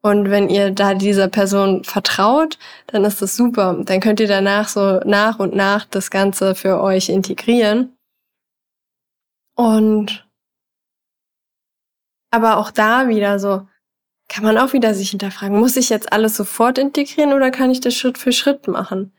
Und 0.00 0.30
wenn 0.30 0.48
ihr 0.48 0.70
da 0.70 0.94
dieser 0.94 1.28
Person 1.28 1.82
vertraut, 1.84 2.58
dann 2.86 3.04
ist 3.04 3.20
das 3.20 3.34
super. 3.36 3.76
Dann 3.84 4.00
könnt 4.00 4.20
ihr 4.20 4.28
danach 4.28 4.68
so 4.68 5.00
nach 5.04 5.38
und 5.40 5.54
nach 5.54 5.84
das 5.86 6.10
Ganze 6.10 6.54
für 6.54 6.80
euch 6.80 7.08
integrieren. 7.08 7.96
Und 9.56 10.28
aber 12.30 12.58
auch 12.58 12.70
da 12.70 13.08
wieder 13.08 13.38
so, 13.38 13.66
kann 14.28 14.44
man 14.44 14.58
auch 14.58 14.72
wieder 14.72 14.94
sich 14.94 15.10
hinterfragen, 15.10 15.58
muss 15.58 15.76
ich 15.76 15.88
jetzt 15.88 16.12
alles 16.12 16.36
sofort 16.36 16.78
integrieren 16.78 17.32
oder 17.32 17.50
kann 17.50 17.70
ich 17.70 17.80
das 17.80 17.94
Schritt 17.94 18.18
für 18.18 18.32
Schritt 18.32 18.68
machen? 18.68 19.12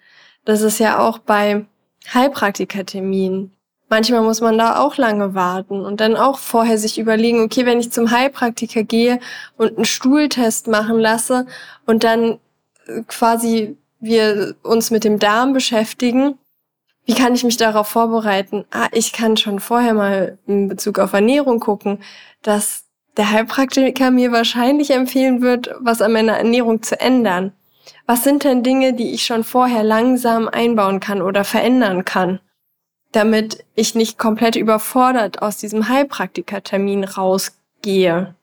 Das 0.45 0.61
ist 0.61 0.79
ja 0.79 0.99
auch 0.99 1.17
bei 1.19 1.65
Heilpraktikerterminen. 2.13 3.55
Manchmal 3.89 4.21
muss 4.21 4.39
man 4.39 4.57
da 4.57 4.79
auch 4.79 4.97
lange 4.97 5.33
warten 5.33 5.83
und 5.83 5.99
dann 5.99 6.15
auch 6.15 6.37
vorher 6.37 6.77
sich 6.77 6.99
überlegen, 6.99 7.41
okay, 7.41 7.65
wenn 7.65 7.79
ich 7.79 7.91
zum 7.91 8.11
Heilpraktiker 8.11 8.83
gehe 8.83 9.19
und 9.57 9.75
einen 9.75 9.85
Stuhltest 9.85 10.67
machen 10.67 10.99
lasse 10.99 11.47
und 11.87 12.03
dann 12.03 12.39
äh, 12.85 13.01
quasi 13.07 13.77
wir 13.99 14.55
uns 14.63 14.91
mit 14.91 15.03
dem 15.03 15.19
Darm 15.19 15.53
beschäftigen, 15.53 16.37
wie 17.05 17.15
kann 17.15 17.33
ich 17.33 17.43
mich 17.43 17.57
darauf 17.57 17.87
vorbereiten? 17.87 18.65
Ah, 18.69 18.87
ich 18.91 19.11
kann 19.13 19.35
schon 19.35 19.59
vorher 19.59 19.95
mal 19.95 20.37
in 20.45 20.67
Bezug 20.67 20.99
auf 20.99 21.13
Ernährung 21.13 21.59
gucken, 21.59 22.03
dass 22.43 22.85
der 23.17 23.31
Heilpraktiker 23.31 24.11
mir 24.11 24.31
wahrscheinlich 24.31 24.91
empfehlen 24.91 25.41
wird, 25.41 25.71
was 25.79 26.03
an 26.03 26.13
meiner 26.13 26.37
Ernährung 26.37 26.83
zu 26.83 26.99
ändern. 27.01 27.53
Was 28.05 28.23
sind 28.23 28.43
denn 28.43 28.61
Dinge, 28.61 28.93
die 28.93 29.11
ich 29.13 29.25
schon 29.25 29.43
vorher 29.43 29.83
langsam 29.83 30.47
einbauen 30.47 30.99
kann 30.99 31.23
oder 31.23 31.43
verändern 31.43 32.05
kann, 32.05 32.39
damit 33.11 33.65
ich 33.75 33.95
nicht 33.95 34.17
komplett 34.17 34.55
überfordert 34.55 35.41
aus 35.41 35.57
diesem 35.57 35.89
Heilpraktikertermin 35.89 37.03
rausgehe? 37.03 38.35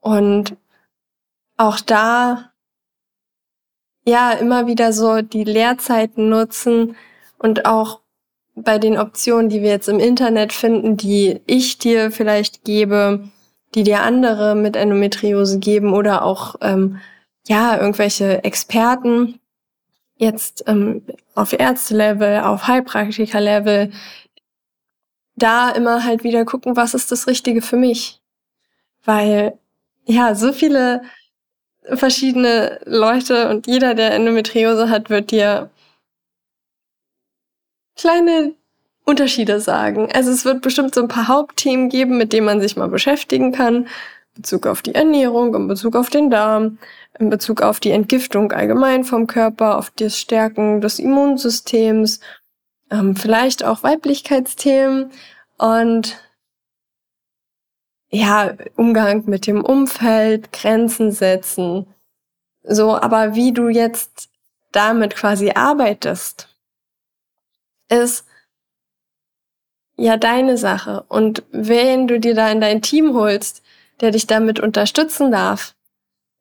Und 0.00 0.56
auch 1.56 1.80
da, 1.80 2.52
ja, 4.06 4.32
immer 4.32 4.66
wieder 4.66 4.92
so 4.92 5.22
die 5.22 5.44
Leerzeiten 5.44 6.28
nutzen 6.28 6.96
und 7.38 7.66
auch 7.66 8.00
bei 8.54 8.78
den 8.78 8.98
Optionen, 8.98 9.48
die 9.48 9.62
wir 9.62 9.70
jetzt 9.70 9.88
im 9.88 9.98
Internet 9.98 10.52
finden, 10.52 10.96
die 10.96 11.40
ich 11.46 11.78
dir 11.78 12.10
vielleicht 12.10 12.64
gebe, 12.64 13.28
die 13.74 13.82
dir 13.82 14.02
andere 14.02 14.54
mit 14.54 14.76
Endometriose 14.76 15.58
geben 15.58 15.92
oder 15.92 16.24
auch 16.24 16.56
ähm, 16.60 17.00
ja 17.48 17.76
irgendwelche 17.78 18.44
Experten 18.44 19.40
jetzt 20.24 20.64
ähm, 20.66 21.02
auf 21.34 21.52
Ärzte-Level, 21.52 22.40
auf 22.40 22.66
Heilpraktiker-Level, 22.66 23.92
da 25.36 25.70
immer 25.70 26.04
halt 26.04 26.24
wieder 26.24 26.44
gucken, 26.44 26.76
was 26.76 26.94
ist 26.94 27.12
das 27.12 27.26
Richtige 27.26 27.62
für 27.62 27.76
mich, 27.76 28.20
weil 29.04 29.58
ja 30.06 30.34
so 30.34 30.52
viele 30.52 31.02
verschiedene 31.84 32.80
Leute 32.84 33.48
und 33.50 33.66
jeder, 33.66 33.94
der 33.94 34.12
Endometriose 34.14 34.88
hat, 34.88 35.10
wird 35.10 35.30
dir 35.30 35.70
kleine 37.96 38.54
Unterschiede 39.04 39.60
sagen. 39.60 40.08
Also 40.12 40.30
es 40.30 40.44
wird 40.44 40.62
bestimmt 40.62 40.94
so 40.94 41.02
ein 41.02 41.08
paar 41.08 41.28
Hauptthemen 41.28 41.90
geben, 41.90 42.16
mit 42.16 42.32
denen 42.32 42.46
man 42.46 42.60
sich 42.60 42.76
mal 42.76 42.88
beschäftigen 42.88 43.52
kann. 43.52 43.86
Bezug 44.34 44.66
auf 44.66 44.82
die 44.82 44.94
Ernährung, 44.94 45.54
in 45.54 45.68
Bezug 45.68 45.96
auf 45.96 46.10
den 46.10 46.30
Darm, 46.30 46.78
in 47.18 47.30
Bezug 47.30 47.62
auf 47.62 47.80
die 47.80 47.92
Entgiftung 47.92 48.52
allgemein 48.52 49.04
vom 49.04 49.26
Körper, 49.26 49.78
auf 49.78 49.90
das 49.90 50.18
Stärken 50.18 50.80
des 50.80 50.98
Immunsystems, 50.98 52.20
ähm, 52.90 53.16
vielleicht 53.16 53.64
auch 53.64 53.82
Weiblichkeitsthemen 53.82 55.10
und 55.58 56.18
ja, 58.10 58.54
Umgang 58.76 59.24
mit 59.26 59.46
dem 59.46 59.64
Umfeld, 59.64 60.52
Grenzen 60.52 61.10
setzen. 61.10 61.86
So, 62.62 62.96
aber 62.96 63.34
wie 63.34 63.52
du 63.52 63.68
jetzt 63.68 64.30
damit 64.72 65.14
quasi 65.16 65.50
arbeitest, 65.50 66.48
ist 67.88 68.24
ja 69.96 70.16
deine 70.16 70.56
Sache. 70.56 71.04
Und 71.08 71.42
wen 71.50 72.06
du 72.06 72.20
dir 72.20 72.34
da 72.34 72.50
in 72.50 72.60
dein 72.60 72.82
Team 72.82 73.14
holst, 73.14 73.62
der 74.00 74.10
dich 74.10 74.26
damit 74.26 74.60
unterstützen 74.60 75.30
darf, 75.30 75.74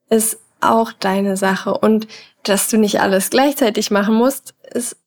ist 0.09 0.39
auch 0.61 0.91
deine 0.91 1.37
Sache. 1.37 1.77
Und 1.77 2.07
dass 2.43 2.69
du 2.69 2.77
nicht 2.77 3.01
alles 3.01 3.29
gleichzeitig 3.29 3.91
machen 3.91 4.15
musst, 4.15 4.53
ist 4.71 4.97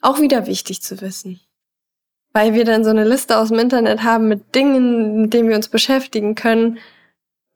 auch 0.00 0.20
wieder 0.20 0.46
wichtig 0.46 0.82
zu 0.82 1.00
wissen. 1.00 1.40
Weil 2.32 2.54
wir 2.54 2.64
dann 2.64 2.84
so 2.84 2.90
eine 2.90 3.04
Liste 3.04 3.38
aus 3.38 3.48
dem 3.48 3.58
Internet 3.58 4.02
haben 4.02 4.28
mit 4.28 4.54
Dingen, 4.54 5.22
mit 5.22 5.34
denen 5.34 5.48
wir 5.48 5.56
uns 5.56 5.68
beschäftigen 5.68 6.34
können. 6.34 6.78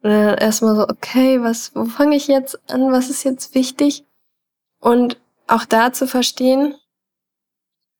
Und 0.03 0.11
dann 0.11 0.39
erstmal 0.39 0.77
so, 0.77 0.83
okay, 0.83 1.41
was, 1.43 1.75
wo 1.75 1.85
fange 1.85 2.17
ich 2.17 2.27
jetzt 2.27 2.59
an? 2.71 2.93
Was 2.93 3.09
ist 3.09 3.25
jetzt 3.25 3.55
wichtig? 3.55 4.05
Und 4.81 5.19
auch 5.47 5.65
da 5.65 5.93
zu 5.93 6.07
verstehen, 6.07 6.75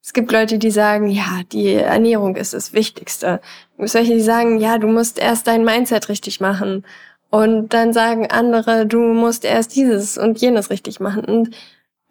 es 0.05 0.13
gibt 0.13 0.31
Leute, 0.31 0.59
die 0.59 0.69
sagen, 0.69 1.07
ja, 1.07 1.41
die 1.51 1.73
Ernährung 1.73 2.35
ist 2.35 2.53
das 2.53 2.73
Wichtigste. 2.73 3.41
Es 3.71 3.77
gibt 3.77 3.89
solche, 3.89 4.13
die 4.13 4.21
sagen, 4.21 4.59
ja, 4.59 4.77
du 4.77 4.85
musst 4.85 5.17
erst 5.17 5.47
dein 5.47 5.65
Mindset 5.65 6.09
richtig 6.09 6.39
machen. 6.39 6.85
Und 7.31 7.69
dann 7.69 7.91
sagen 7.91 8.29
andere, 8.29 8.85
du 8.85 8.99
musst 8.99 9.43
erst 9.45 9.75
dieses 9.75 10.19
und 10.19 10.39
jenes 10.39 10.69
richtig 10.69 10.99
machen. 10.99 11.25
Und 11.25 11.55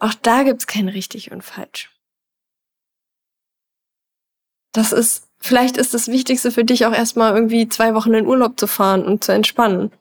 auch 0.00 0.12
da 0.12 0.42
gibt's 0.42 0.66
kein 0.66 0.88
richtig 0.88 1.30
und 1.30 1.42
falsch. 1.42 1.92
Das 4.72 4.90
ist, 4.90 5.28
vielleicht 5.38 5.76
ist 5.76 5.94
das 5.94 6.08
Wichtigste 6.08 6.50
für 6.50 6.64
dich 6.64 6.86
auch 6.86 6.92
erstmal 6.92 7.32
irgendwie 7.32 7.68
zwei 7.68 7.94
Wochen 7.94 8.14
in 8.14 8.26
Urlaub 8.26 8.58
zu 8.58 8.66
fahren 8.66 9.04
und 9.04 9.22
zu 9.22 9.30
entspannen. 9.30 9.92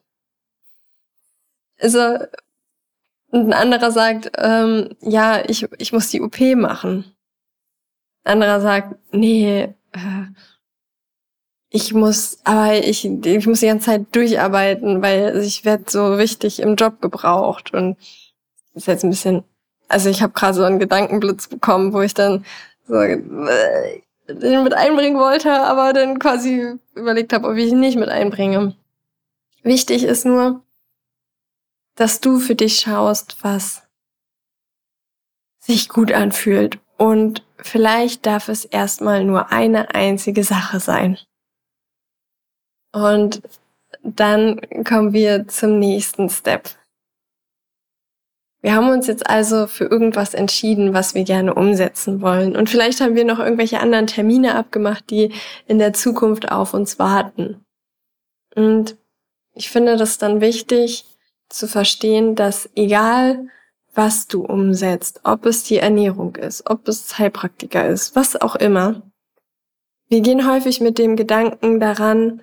Also, 1.80 2.18
ein 3.32 3.54
anderer 3.54 3.92
sagt, 3.92 4.32
ähm, 4.38 4.96
ja, 5.00 5.48
ich, 5.48 5.68
ich 5.78 5.94
muss 5.94 6.10
die 6.10 6.22
OP 6.22 6.40
machen. 6.56 7.13
Anderer 8.24 8.62
sagt, 8.62 8.96
nee, 9.12 9.74
äh, 9.92 10.26
ich 11.70 11.94
muss, 11.94 12.40
aber 12.44 12.76
ich, 12.76 13.04
ich 13.06 13.48
muss 13.48 13.62
die 13.62 13.68
ganze 13.68 13.88
Zeit 13.88 14.16
durcharbeiten, 14.16 15.02
weil 15.02 15.38
ich 15.38 15.66
werde 15.66 15.86
so 15.88 16.18
wichtig 16.18 16.60
im 16.60 16.76
Job 16.76 17.02
gebraucht. 17.02 17.74
Und 17.74 17.98
ist 18.76 18.88
jetzt 18.88 19.04
ein 19.04 19.10
bisschen, 19.10 19.44
also 19.88 20.10
ich 20.10 20.22
habe 20.22 20.34
gerade 20.34 20.54
so 20.54 20.64
einen 20.64 20.80
Gedankenblitz 20.80 21.48
bekommen, 21.48 21.94
wo 21.94 22.02
ich 22.02 22.14
dann 22.14 22.46
so 22.88 22.96
äh, 22.96 24.02
den 24.28 24.64
mit 24.64 24.74
einbringen 24.74 25.18
wollte, 25.18 25.52
aber 25.52 25.94
dann 25.94 26.20
quasi 26.20 26.76
überlegt 26.96 27.34
habe, 27.34 27.48
ob 27.48 27.56
ich 27.58 27.72
ihn 27.72 27.80
nicht 27.80 27.98
mit 27.98 28.10
einbringe. 28.10 28.76
Wichtig 29.64 30.04
ist 30.04 30.26
nur, 30.26 30.62
dass 31.96 32.22
du 32.22 32.40
für 32.40 32.56
dich 32.56 32.80
schaust, 32.80 33.38
was 33.42 33.84
sich 35.60 35.90
gut 35.90 36.12
anfühlt 36.12 36.80
und 37.04 37.44
vielleicht 37.58 38.26
darf 38.26 38.48
es 38.48 38.64
erstmal 38.64 39.26
nur 39.26 39.52
eine 39.52 39.94
einzige 39.94 40.46
Sache 40.46 40.80
sein. 40.80 41.18
Und 42.94 43.42
dann 44.04 44.62
kommen 44.86 45.12
wir 45.12 45.50
zum 45.50 45.80
nächsten 45.80 46.30
Step. 46.30 46.70
Wir 48.62 48.74
haben 48.74 48.88
uns 48.88 49.08
jetzt 49.08 49.30
also 49.30 49.68
für 49.68 49.84
irgendwas 49.84 50.34
entschieden, 50.34 50.94
was 50.94 51.14
wir 51.14 51.26
gerne 51.26 51.54
umsetzen 51.56 52.22
wollen. 52.22 52.56
Und 52.56 52.70
vielleicht 52.70 53.02
haben 53.02 53.16
wir 53.16 53.26
noch 53.26 53.40
irgendwelche 53.40 53.82
anderen 53.82 54.08
Termine 54.08 54.56
abgemacht, 54.56 55.10
die 55.10 55.34
in 55.68 55.80
der 55.80 55.92
Zukunft 55.92 56.54
auf 56.54 56.74
uns 56.74 57.00
warten. 57.00 57.66
Und 58.56 58.96
ich 59.54 59.70
finde 59.70 59.98
das 59.98 60.20
dann 60.20 60.40
wichtig 60.40 61.04
zu 61.50 61.68
verstehen, 61.68 62.36
dass 62.36 62.70
egal 62.76 63.50
was 63.94 64.28
du 64.28 64.44
umsetzt, 64.44 65.22
ob 65.24 65.46
es 65.46 65.64
die 65.64 65.78
Ernährung 65.78 66.36
ist, 66.36 66.70
ob 66.70 66.88
es 66.88 67.18
Heilpraktiker 67.18 67.88
ist, 67.88 68.16
was 68.16 68.40
auch 68.40 68.56
immer. 68.56 69.02
Wir 70.10 70.22
gehen 70.22 70.50
häufig 70.50 70.82
mit 70.82 70.98
dem 70.98 71.16
Gedanken 71.16 71.80
daran, 71.80 72.42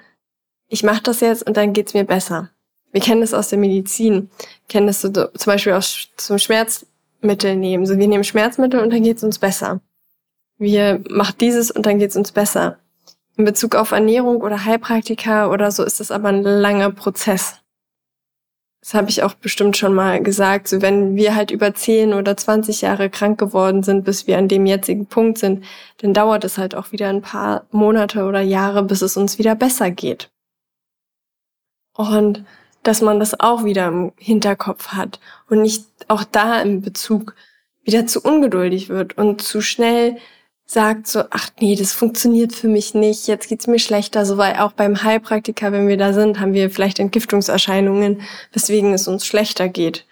ich 0.69 0.83
mache 0.83 1.03
das 1.03 1.21
jetzt 1.21 1.47
und 1.47 1.57
dann 1.57 1.73
geht's 1.73 1.95
mir 1.95 2.05
besser. 2.05 2.51
Wir 2.93 3.01
kennen 3.01 3.21
das 3.21 3.35
aus 3.35 3.49
der 3.49 3.59
Medizin, 3.59 4.31
kennen 4.69 4.87
das 4.87 5.01
so, 5.01 5.11
zum 5.11 5.31
Beispiel 5.47 5.73
aus 5.73 6.09
zum 6.17 6.39
Schmerzmittel 6.39 7.57
nehmen. 7.57 7.87
So 7.87 7.99
wir 7.99 8.09
nehmen 8.09 8.25
Schmerzmittel 8.25 8.81
und 8.81 8.93
dann 8.93 9.03
geht's 9.03 9.23
uns 9.23 9.39
besser. 9.39 9.81
Wir 10.59 11.03
machen 11.09 11.37
dieses 11.41 11.71
und 11.71 11.87
dann 11.87 11.99
geht's 11.99 12.17
uns 12.17 12.33
besser. 12.33 12.79
In 13.37 13.45
Bezug 13.45 13.75
auf 13.75 13.93
Ernährung 13.93 14.43
oder 14.43 14.65
Heilpraktiker 14.65 15.51
oder 15.51 15.71
so 15.71 15.85
ist 15.85 16.01
das 16.01 16.11
aber 16.11 16.29
ein 16.29 16.43
langer 16.43 16.91
Prozess 16.91 17.60
das 18.81 18.95
habe 18.95 19.11
ich 19.11 19.23
auch 19.23 19.35
bestimmt 19.35 19.77
schon 19.77 19.93
mal 19.93 20.23
gesagt, 20.23 20.67
so 20.67 20.81
wenn 20.81 21.15
wir 21.15 21.35
halt 21.35 21.51
über 21.51 21.75
10 21.75 22.15
oder 22.15 22.37
20 22.37 22.81
Jahre 22.81 23.11
krank 23.11 23.39
geworden 23.39 23.83
sind, 23.83 24.05
bis 24.05 24.27
wir 24.27 24.39
an 24.39 24.49
dem 24.49 24.65
jetzigen 24.65 25.07
Punkt 25.07 25.39
sind, 25.39 25.65
dann 25.99 26.15
dauert 26.15 26.45
es 26.45 26.57
halt 26.57 26.75
auch 26.75 26.91
wieder 26.91 27.09
ein 27.09 27.21
paar 27.21 27.67
Monate 27.71 28.25
oder 28.25 28.41
Jahre, 28.41 28.83
bis 28.83 29.03
es 29.03 29.19
uns 29.19 29.39
wieder 29.39 29.55
besser 29.55 29.91
geht. 29.91 30.31
Und 31.95 32.45
dass 32.83 33.03
man 33.03 33.19
das 33.21 33.39
auch 33.39 33.65
wieder 33.65 33.89
im 33.89 34.13
Hinterkopf 34.17 34.89
hat 34.89 35.21
und 35.51 35.61
nicht 35.61 35.85
auch 36.09 36.25
da 36.25 36.63
im 36.63 36.81
Bezug 36.81 37.35
wieder 37.83 38.07
zu 38.07 38.23
ungeduldig 38.23 38.89
wird 38.89 39.19
und 39.19 39.43
zu 39.43 39.61
schnell 39.61 40.17
sagt 40.71 41.09
so, 41.09 41.25
ach 41.31 41.51
nee, 41.61 41.75
das 41.75 41.93
funktioniert 41.93 42.53
für 42.53 42.69
mich 42.69 42.95
nicht, 42.95 43.27
jetzt 43.27 43.49
geht's 43.49 43.67
mir 43.67 43.81
schlechter, 43.81 44.25
so 44.25 44.37
weil 44.39 44.55
auch 44.55 44.71
beim 44.71 45.03
Heilpraktiker, 45.03 45.73
wenn 45.73 45.89
wir 45.89 45.97
da 45.97 46.13
sind, 46.13 46.39
haben 46.39 46.53
wir 46.53 46.71
vielleicht 46.71 47.01
Entgiftungserscheinungen, 47.01 48.23
weswegen 48.53 48.95
es 48.95 49.09
uns 49.09 49.27
schlechter 49.27 49.69
geht, 49.69 50.07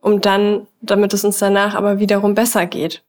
um 0.00 0.20
dann, 0.20 0.66
damit 0.80 1.14
es 1.14 1.24
uns 1.24 1.38
danach 1.38 1.76
aber 1.76 2.00
wiederum 2.00 2.34
besser 2.34 2.66
geht. 2.66 3.04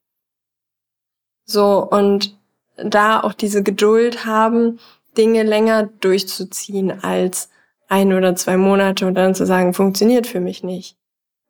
So, 1.46 1.80
und 1.80 2.38
da 2.78 3.22
auch 3.22 3.34
diese 3.34 3.64
Geduld 3.64 4.28
haben, 4.28 4.80
Dinge 5.18 5.42
länger 5.42 5.90
durchzuziehen 6.00 7.04
als 7.04 7.50
ein 7.88 8.14
oder 8.14 8.36
zwei 8.36 8.56
Monate 8.56 9.08
und 9.08 9.16
dann 9.16 9.34
zu 9.34 9.48
sagen, 9.48 9.74
funktioniert 9.74 10.28
für 10.28 10.40
mich 10.40 10.62
nicht. 10.62 10.96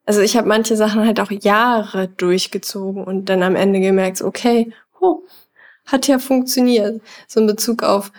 Also 0.06 0.22
ich 0.22 0.38
habe 0.38 0.48
manche 0.48 0.78
Sachen 0.78 1.06
halt 1.06 1.20
auch 1.20 1.32
Jahre 1.32 2.08
durchgezogen 2.08 3.04
und 3.04 3.26
dann 3.26 3.44
am 3.44 3.58
Ende 3.58 3.82
gemerkt, 3.82 4.22
okay, 4.22 4.72
oh, 5.04 5.24
hat 5.86 6.08
ja 6.08 6.20
funktioniert. 6.20 7.02
So 7.28 7.42
in 7.42 7.48
Bezug 7.48 7.84
auf, 7.84 8.12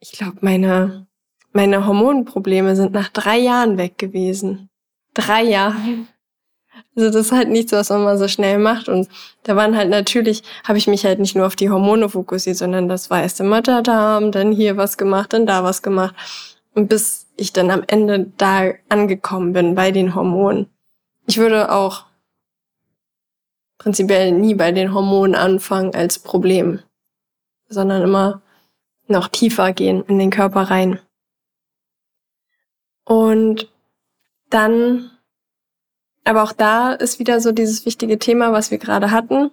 ich 0.00 0.12
glaube, 0.12 0.38
meine, 0.40 1.06
meine 1.52 1.86
Hormonprobleme 1.86 2.74
sind 2.74 2.92
nach 2.92 3.08
drei 3.08 3.38
Jahren 3.38 3.76
weg 3.76 3.98
gewesen. 3.98 4.70
Drei 5.14 5.42
Jahre. 5.42 6.06
Also 6.96 7.10
das 7.10 7.26
ist 7.26 7.32
halt 7.32 7.48
nichts, 7.48 7.72
was 7.72 7.90
man 7.90 8.02
mal 8.02 8.18
so 8.18 8.28
schnell 8.28 8.58
macht. 8.58 8.88
Und 8.88 9.08
da 9.42 9.56
waren 9.56 9.76
halt 9.76 9.90
natürlich, 9.90 10.42
habe 10.64 10.78
ich 10.78 10.86
mich 10.86 11.04
halt 11.04 11.20
nicht 11.20 11.36
nur 11.36 11.46
auf 11.46 11.56
die 11.56 11.70
Hormone 11.70 12.08
fokussiert, 12.08 12.56
sondern 12.56 12.88
das 12.88 13.10
war 13.10 13.22
erst 13.22 13.40
immer 13.40 13.62
da, 13.62 13.82
dann 13.82 14.52
hier 14.52 14.76
was 14.76 14.96
gemacht, 14.96 15.32
dann 15.32 15.46
da 15.46 15.64
was 15.64 15.82
gemacht. 15.82 16.14
Und 16.74 16.88
bis 16.88 17.28
ich 17.36 17.52
dann 17.52 17.70
am 17.70 17.82
Ende 17.86 18.32
da 18.38 18.72
angekommen 18.88 19.52
bin 19.52 19.74
bei 19.74 19.90
den 19.90 20.14
Hormonen. 20.14 20.68
Ich 21.26 21.38
würde 21.38 21.70
auch 21.70 22.06
prinzipiell 23.82 24.30
nie 24.30 24.54
bei 24.54 24.70
den 24.70 24.94
Hormonen 24.94 25.34
anfangen 25.34 25.92
als 25.94 26.20
Problem, 26.20 26.80
sondern 27.68 28.02
immer 28.02 28.42
noch 29.08 29.26
tiefer 29.26 29.72
gehen 29.72 30.04
in 30.06 30.20
den 30.20 30.30
Körper 30.30 30.62
rein. 30.62 31.00
Und 33.04 33.68
dann, 34.50 35.10
aber 36.24 36.44
auch 36.44 36.52
da 36.52 36.92
ist 36.92 37.18
wieder 37.18 37.40
so 37.40 37.50
dieses 37.50 37.84
wichtige 37.84 38.20
Thema, 38.20 38.52
was 38.52 38.70
wir 38.70 38.78
gerade 38.78 39.10
hatten. 39.10 39.50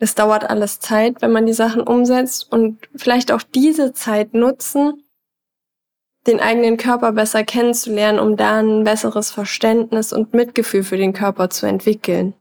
Es 0.00 0.16
dauert 0.16 0.50
alles 0.50 0.80
Zeit, 0.80 1.22
wenn 1.22 1.30
man 1.30 1.46
die 1.46 1.52
Sachen 1.52 1.82
umsetzt 1.82 2.50
und 2.50 2.80
vielleicht 2.96 3.30
auch 3.30 3.42
diese 3.42 3.92
Zeit 3.92 4.34
nutzen, 4.34 5.04
den 6.26 6.40
eigenen 6.40 6.78
Körper 6.78 7.12
besser 7.12 7.44
kennenzulernen, 7.44 8.18
um 8.18 8.36
da 8.36 8.58
ein 8.58 8.82
besseres 8.82 9.30
Verständnis 9.30 10.12
und 10.12 10.34
Mitgefühl 10.34 10.82
für 10.82 10.96
den 10.96 11.12
Körper 11.12 11.48
zu 11.48 11.66
entwickeln. 11.66 12.34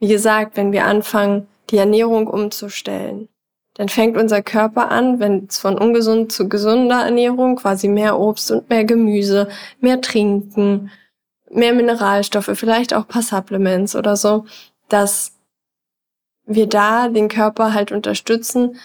Wie 0.00 0.08
gesagt, 0.08 0.56
wenn 0.56 0.72
wir 0.72 0.84
anfangen, 0.84 1.48
die 1.70 1.76
Ernährung 1.76 2.26
umzustellen, 2.26 3.28
dann 3.74 3.88
fängt 3.88 4.16
unser 4.16 4.42
Körper 4.42 4.90
an, 4.90 5.20
wenn 5.20 5.46
es 5.48 5.58
von 5.58 5.78
ungesund 5.78 6.32
zu 6.32 6.48
gesunder 6.48 7.04
Ernährung, 7.04 7.56
quasi 7.56 7.88
mehr 7.88 8.18
Obst 8.18 8.50
und 8.50 8.68
mehr 8.68 8.84
Gemüse, 8.84 9.48
mehr 9.80 10.00
Trinken, 10.00 10.90
mehr 11.50 11.72
Mineralstoffe, 11.72 12.50
vielleicht 12.54 12.92
auch 12.92 13.06
paar 13.06 13.22
Supplements 13.22 13.94
oder 13.94 14.16
so, 14.16 14.46
dass 14.88 15.32
wir 16.44 16.66
da 16.66 17.08
den 17.08 17.28
Körper 17.28 17.74
halt 17.74 17.92
unterstützen, 17.92 18.78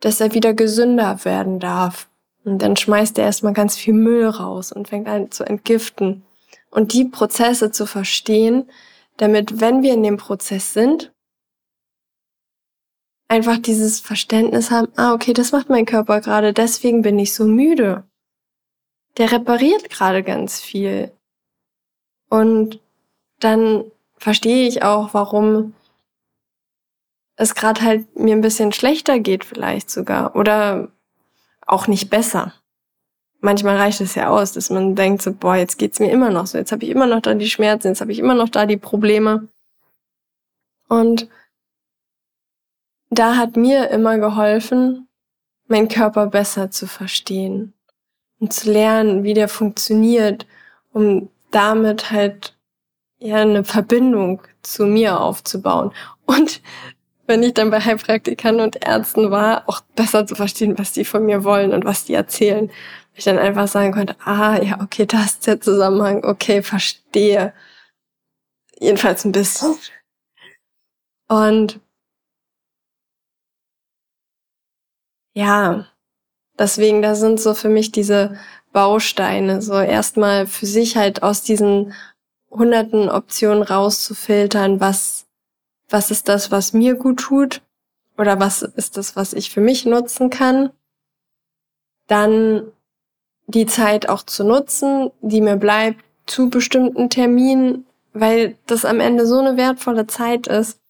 dass 0.00 0.20
er 0.20 0.32
wieder 0.32 0.54
gesünder 0.54 1.24
werden 1.24 1.60
darf. 1.60 2.08
Und 2.44 2.60
dann 2.60 2.76
schmeißt 2.76 3.18
er 3.18 3.24
erstmal 3.24 3.52
ganz 3.52 3.76
viel 3.76 3.94
Müll 3.94 4.26
raus 4.26 4.70
und 4.72 4.88
fängt 4.88 5.08
an 5.08 5.30
zu 5.30 5.44
entgiften. 5.44 6.24
Und 6.70 6.92
die 6.92 7.04
Prozesse 7.04 7.70
zu 7.72 7.86
verstehen, 7.86 8.70
damit, 9.16 9.60
wenn 9.60 9.82
wir 9.82 9.94
in 9.94 10.02
dem 10.02 10.16
Prozess 10.16 10.72
sind, 10.72 11.12
einfach 13.28 13.58
dieses 13.58 14.00
Verständnis 14.00 14.70
haben, 14.70 14.88
ah, 14.96 15.14
okay, 15.14 15.32
das 15.32 15.52
macht 15.52 15.68
mein 15.68 15.86
Körper 15.86 16.20
gerade, 16.20 16.52
deswegen 16.52 17.02
bin 17.02 17.18
ich 17.18 17.34
so 17.34 17.44
müde. 17.44 18.04
Der 19.16 19.32
repariert 19.32 19.90
gerade 19.90 20.22
ganz 20.22 20.60
viel. 20.60 21.12
Und 22.28 22.80
dann 23.38 23.84
verstehe 24.16 24.66
ich 24.66 24.82
auch, 24.82 25.14
warum 25.14 25.74
es 27.36 27.54
gerade 27.54 27.82
halt 27.82 28.16
mir 28.16 28.34
ein 28.34 28.40
bisschen 28.40 28.72
schlechter 28.72 29.18
geht 29.18 29.44
vielleicht 29.44 29.90
sogar 29.90 30.36
oder 30.36 30.92
auch 31.66 31.86
nicht 31.86 32.10
besser 32.10 32.54
manchmal 33.44 33.76
reicht 33.76 34.00
es 34.00 34.14
ja 34.14 34.30
aus, 34.30 34.52
dass 34.52 34.70
man 34.70 34.94
denkt 34.94 35.22
so, 35.22 35.32
boah, 35.32 35.54
jetzt 35.54 35.78
geht's 35.78 36.00
mir 36.00 36.10
immer 36.10 36.30
noch 36.30 36.46
so, 36.46 36.58
jetzt 36.58 36.72
habe 36.72 36.84
ich 36.84 36.90
immer 36.90 37.06
noch 37.06 37.20
da 37.20 37.34
die 37.34 37.48
Schmerzen, 37.48 37.88
jetzt 37.88 38.00
habe 38.00 38.10
ich 38.10 38.18
immer 38.18 38.34
noch 38.34 38.48
da 38.48 38.66
die 38.66 38.78
Probleme. 38.78 39.48
Und 40.88 41.28
da 43.10 43.36
hat 43.36 43.56
mir 43.56 43.90
immer 43.90 44.18
geholfen, 44.18 45.08
meinen 45.66 45.88
Körper 45.88 46.26
besser 46.26 46.70
zu 46.70 46.86
verstehen 46.86 47.74
und 48.40 48.52
zu 48.52 48.72
lernen, 48.72 49.24
wie 49.24 49.34
der 49.34 49.48
funktioniert, 49.48 50.46
um 50.92 51.28
damit 51.50 52.10
halt 52.10 52.56
ja 53.18 53.36
eine 53.36 53.64
Verbindung 53.64 54.42
zu 54.62 54.86
mir 54.86 55.20
aufzubauen. 55.20 55.92
Und 56.26 56.62
wenn 57.26 57.42
ich 57.42 57.54
dann 57.54 57.70
bei 57.70 57.80
Heilpraktikern 57.80 58.60
und 58.60 58.84
Ärzten 58.84 59.30
war, 59.30 59.68
auch 59.68 59.80
besser 59.96 60.26
zu 60.26 60.34
verstehen, 60.34 60.78
was 60.78 60.92
die 60.92 61.04
von 61.04 61.24
mir 61.24 61.44
wollen 61.44 61.72
und 61.72 61.84
was 61.84 62.04
die 62.04 62.14
erzählen 62.14 62.70
ich 63.14 63.24
dann 63.24 63.38
einfach 63.38 63.68
sagen 63.68 63.92
konnte, 63.92 64.16
ah, 64.24 64.60
ja, 64.62 64.80
okay, 64.80 65.06
das 65.06 65.34
ist 65.34 65.46
der 65.46 65.60
Zusammenhang, 65.60 66.24
okay, 66.24 66.62
verstehe. 66.62 67.54
Jedenfalls 68.78 69.24
ein 69.24 69.32
bisschen. 69.32 69.76
Und 71.28 71.80
ja, 75.34 75.86
deswegen, 76.58 77.02
da 77.02 77.14
sind 77.14 77.40
so 77.40 77.54
für 77.54 77.68
mich 77.68 77.92
diese 77.92 78.38
Bausteine, 78.72 79.62
so 79.62 79.74
erstmal 79.74 80.46
für 80.46 80.66
sich 80.66 80.96
halt 80.96 81.22
aus 81.22 81.42
diesen 81.42 81.94
hunderten 82.50 83.08
Optionen 83.08 83.62
rauszufiltern, 83.62 84.80
was, 84.80 85.23
was 85.88 86.10
ist 86.10 86.28
das, 86.28 86.50
was 86.50 86.72
mir 86.72 86.94
gut 86.94 87.20
tut 87.20 87.62
oder 88.16 88.40
was 88.40 88.62
ist 88.62 88.96
das, 88.96 89.16
was 89.16 89.32
ich 89.32 89.50
für 89.50 89.60
mich 89.60 89.86
nutzen 89.86 90.30
kann. 90.30 90.70
Dann 92.06 92.72
die 93.46 93.66
Zeit 93.66 94.08
auch 94.08 94.22
zu 94.22 94.44
nutzen, 94.44 95.10
die 95.20 95.40
mir 95.40 95.56
bleibt, 95.56 96.04
zu 96.26 96.48
bestimmten 96.48 97.10
Terminen, 97.10 97.86
weil 98.12 98.56
das 98.66 98.84
am 98.84 99.00
Ende 99.00 99.26
so 99.26 99.38
eine 99.38 99.56
wertvolle 99.56 100.06
Zeit 100.06 100.46
ist, 100.46 100.80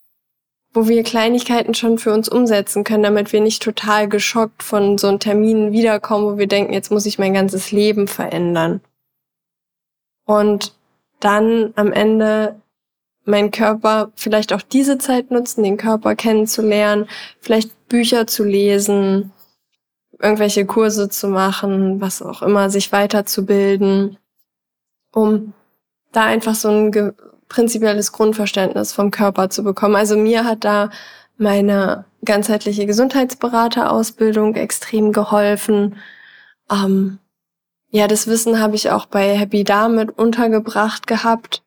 wo 0.73 0.89
wir 0.89 1.03
Kleinigkeiten 1.03 1.75
schon 1.75 1.99
für 1.99 2.13
uns 2.13 2.29
umsetzen 2.29 2.85
können, 2.85 3.05
damit 3.05 3.33
wir 3.33 3.41
nicht 3.41 3.63
total 3.63 4.09
geschockt 4.09 4.63
von 4.63 4.99
so 4.99 5.09
einem 5.09 5.21
Termin 5.21 5.73
wiederkommen, 5.73 6.27
wo 6.27 6.39
wir 6.39 6.49
denken, 6.49 6.73
jetzt 6.73 6.91
muss 6.91 7.07
ich 7.07 7.19
mein 7.19 7.35
ganzes 7.35 7.73
Leben 7.73 8.09
verändern. 8.09 8.81
Und 10.27 10.75
dann 11.21 11.73
am 11.77 11.93
Ende 11.93 12.61
mein 13.25 13.51
Körper 13.51 14.13
vielleicht 14.17 14.53
auch 14.53 14.63
diese 14.63 14.99
Zeit 14.99 15.31
nutzen, 15.31 15.63
den 15.63 15.77
Körper 15.77 16.15
kennenzulernen, 16.15 17.07
vielleicht 17.41 17.89
Bücher 17.89 18.27
zu 18.27 18.45
lesen, 18.45 19.33
irgendwelche 20.21 20.67
Kurse 20.67 21.09
zu 21.09 21.29
machen, 21.29 22.01
was 22.01 22.23
auch 22.23 22.43
immer, 22.43 22.71
sich 22.71 22.93
weiterzubilden, 22.93 24.19
um 25.13 25.53
da 26.13 26.25
einfach 26.25 26.55
so 26.55 26.69
ein 26.69 27.13
prinzipielles 27.49 28.13
Grundverständnis 28.13 28.93
vom 28.93 29.11
Körper 29.11 29.51
zu 29.51 29.65
bekommen. 29.65 29.97
Also 29.97 30.17
mir 30.17 30.45
hat 30.45 30.65
da 30.65 30.91
meine 31.37 32.05
ganzheitliche 32.25 32.87
Gesundheitsberaterausbildung 32.87 34.55
extrem 34.55 35.13
geholfen. 35.13 35.97
Ähm, 36.71 37.19
ja, 37.91 38.09
das 38.09 38.27
Wissen 38.27 38.61
habe 38.61 38.77
ich 38.77 38.91
auch 38.91 39.07
bei 39.07 39.37
Happy 39.37 39.65
Damit 39.65 40.17
untergebracht 40.19 41.07
gehabt, 41.07 41.63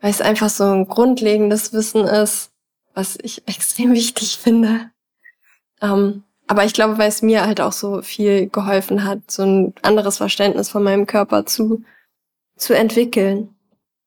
weil 0.00 0.10
es 0.10 0.20
einfach 0.20 0.48
so 0.48 0.64
ein 0.64 0.88
grundlegendes 0.88 1.72
Wissen 1.72 2.04
ist, 2.04 2.50
was 2.94 3.18
ich 3.22 3.42
extrem 3.46 3.92
wichtig 3.92 4.38
finde. 4.38 4.90
Ähm, 5.80 6.24
aber 6.46 6.64
ich 6.64 6.72
glaube, 6.72 6.98
weil 6.98 7.08
es 7.08 7.22
mir 7.22 7.44
halt 7.46 7.60
auch 7.60 7.72
so 7.72 8.00
viel 8.02 8.48
geholfen 8.48 9.04
hat, 9.04 9.30
so 9.30 9.42
ein 9.42 9.74
anderes 9.82 10.16
Verständnis 10.16 10.70
von 10.70 10.82
meinem 10.82 11.06
Körper 11.06 11.44
zu, 11.44 11.82
zu 12.56 12.74
entwickeln. 12.74 13.54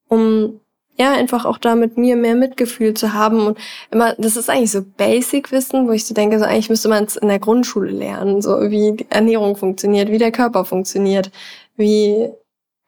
Um 0.07 0.59
ja, 0.97 1.13
einfach 1.13 1.45
auch 1.45 1.57
da 1.57 1.75
mit 1.75 1.97
mir 1.97 2.15
mehr 2.15 2.35
Mitgefühl 2.35 2.93
zu 2.93 3.13
haben 3.13 3.47
und 3.47 3.57
immer, 3.91 4.13
das 4.17 4.35
ist 4.35 4.49
eigentlich 4.49 4.71
so 4.71 4.83
Basic-Wissen, 4.83 5.87
wo 5.87 5.91
ich 5.93 6.05
so 6.05 6.13
denke, 6.13 6.37
so 6.37 6.45
eigentlich 6.45 6.69
müsste 6.69 6.89
man 6.89 7.05
es 7.05 7.15
in 7.15 7.27
der 7.27 7.39
Grundschule 7.39 7.91
lernen, 7.91 8.41
so 8.41 8.59
wie 8.69 9.05
Ernährung 9.09 9.55
funktioniert, 9.55 10.11
wie 10.11 10.17
der 10.17 10.31
Körper 10.31 10.65
funktioniert, 10.65 11.31
wie 11.75 12.29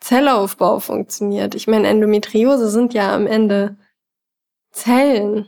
Zellaufbau 0.03 0.79
funktioniert. 0.79 1.55
Ich 1.55 1.67
meine, 1.67 1.87
Endometriose 1.87 2.69
sind 2.69 2.93
ja 2.93 3.15
am 3.15 3.25
Ende 3.25 3.77
Zellen. 4.71 5.47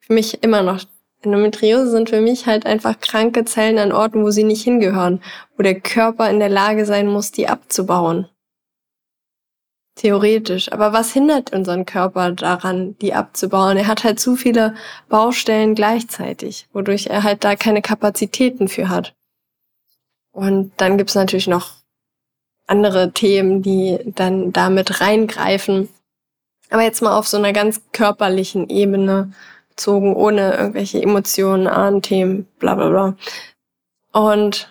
Für 0.00 0.12
mich 0.12 0.42
immer 0.42 0.62
noch 0.62 0.82
Endometriose 1.22 1.90
sind 1.90 2.10
für 2.10 2.20
mich 2.20 2.46
halt 2.46 2.66
einfach 2.66 3.00
kranke 3.00 3.44
Zellen 3.44 3.78
an 3.78 3.92
Orten, 3.92 4.24
wo 4.24 4.30
sie 4.30 4.44
nicht 4.44 4.62
hingehören, 4.62 5.22
wo 5.56 5.62
der 5.62 5.80
Körper 5.80 6.30
in 6.30 6.38
der 6.38 6.48
Lage 6.48 6.84
sein 6.84 7.06
muss, 7.06 7.32
die 7.32 7.48
abzubauen. 7.48 8.28
theoretisch. 9.96 10.70
Aber 10.72 10.92
was 10.92 11.12
hindert 11.12 11.52
unseren 11.52 11.84
Körper 11.84 12.30
daran, 12.30 12.96
die 12.98 13.14
abzubauen? 13.14 13.76
Er 13.76 13.88
hat 13.88 14.04
halt 14.04 14.20
zu 14.20 14.36
viele 14.36 14.74
Baustellen 15.08 15.74
gleichzeitig, 15.74 16.68
wodurch 16.72 17.06
er 17.08 17.24
halt 17.24 17.42
da 17.42 17.56
keine 17.56 17.82
Kapazitäten 17.82 18.68
für 18.68 18.88
hat. 18.88 19.16
Und 20.30 20.72
dann 20.76 20.98
gibt's 20.98 21.16
natürlich 21.16 21.48
noch 21.48 21.78
andere 22.68 23.12
Themen, 23.12 23.62
die 23.62 23.98
dann 24.04 24.52
damit 24.52 25.00
reingreifen. 25.00 25.88
Aber 26.70 26.82
jetzt 26.82 27.02
mal 27.02 27.16
auf 27.16 27.26
so 27.26 27.36
einer 27.36 27.52
ganz 27.52 27.80
körperlichen 27.92 28.68
Ebene 28.68 29.32
bezogen, 29.70 30.14
ohne 30.14 30.54
irgendwelche 30.54 31.02
Emotionen, 31.02 31.66
Ahnenthemen, 31.66 32.46
bla 32.58 32.74
bla 32.74 32.88
bla. 32.88 33.16
Und 34.12 34.68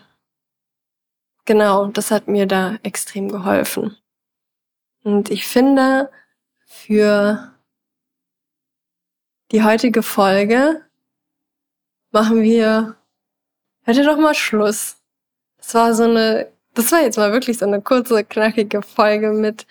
genau, 1.45 1.87
das 1.87 2.11
hat 2.11 2.27
mir 2.27 2.45
da 2.45 2.77
extrem 2.83 3.29
geholfen. 3.29 3.97
Und 5.03 5.31
ich 5.31 5.47
finde, 5.47 6.11
für 6.65 7.53
die 9.51 9.63
heutige 9.63 10.03
Folge 10.03 10.81
machen 12.11 12.41
wir 12.41 12.97
heute 13.85 14.03
doch 14.03 14.17
mal 14.17 14.35
Schluss. 14.35 14.97
Das 15.57 15.73
war 15.73 15.93
so 15.93 16.03
eine, 16.03 16.51
das 16.77 16.91
war 16.91 17.01
jetzt 17.01 17.17
mal 17.17 17.31
wirklich 17.31 17.57
so 17.57 17.65
eine 17.65 17.81
kurze, 17.81 18.23
knackige 18.23 18.83
Folge 18.83 19.31
mit 19.31 19.65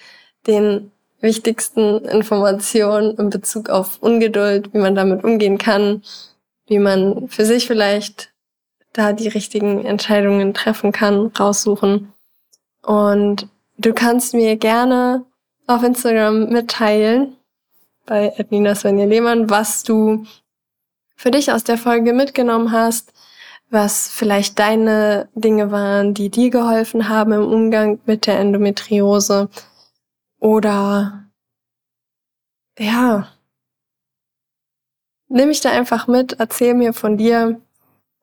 den 0.47 0.91
wichtigsten 1.21 2.05
Informationen 2.05 3.17
in 3.17 3.31
Bezug 3.31 3.71
auf 3.71 4.03
Ungeduld, 4.03 4.75
wie 4.75 4.79
man 4.79 4.95
damit 4.97 5.23
umgehen 5.23 5.57
kann, 5.57 6.03
wie 6.67 6.81
man 6.81 7.29
für 7.29 7.45
sich 7.45 7.67
vielleicht 7.67 8.33
da 8.93 9.13
die 9.13 9.29
richtigen 9.29 9.85
Entscheidungen 9.85 10.53
treffen 10.53 10.91
kann, 10.91 11.27
raussuchen. 11.39 12.13
Und 12.83 13.49
du 13.79 13.93
kannst 13.93 14.35
mir 14.35 14.57
gerne 14.57 15.25
auf 15.67 15.83
Instagram 15.83 16.49
mitteilen, 16.49 17.37
bei 18.05 18.33
Ednina 18.37 18.75
Svenja 18.75 19.05
Lehmann, 19.05 19.51
was 19.51 19.83
du 19.83 20.25
für 21.17 21.31
dich 21.31 21.51
aus 21.51 21.65
der 21.65 21.79
Folge 21.79 22.13
mitgenommen 22.13 22.73
hast, 22.73 23.13
was 23.71 24.09
vielleicht 24.09 24.59
deine 24.59 25.29
Dinge 25.35 25.71
waren, 25.71 26.15
die 26.15 26.31
dir 26.31 26.51
geholfen 26.51 27.09
haben 27.09 27.33
im 27.33 27.45
Umgang 27.45 28.01
mit 28.07 28.27
der 28.27 28.39
Endometriose 28.39 29.49
oder 30.39 31.25
ja, 32.79 33.29
nimm 35.29 35.49
mich 35.49 35.61
da 35.61 35.71
einfach 35.71 36.07
mit, 36.07 36.39
erzähl 36.39 36.75
mir 36.75 36.93
von 36.93 37.17
dir. 37.17 37.61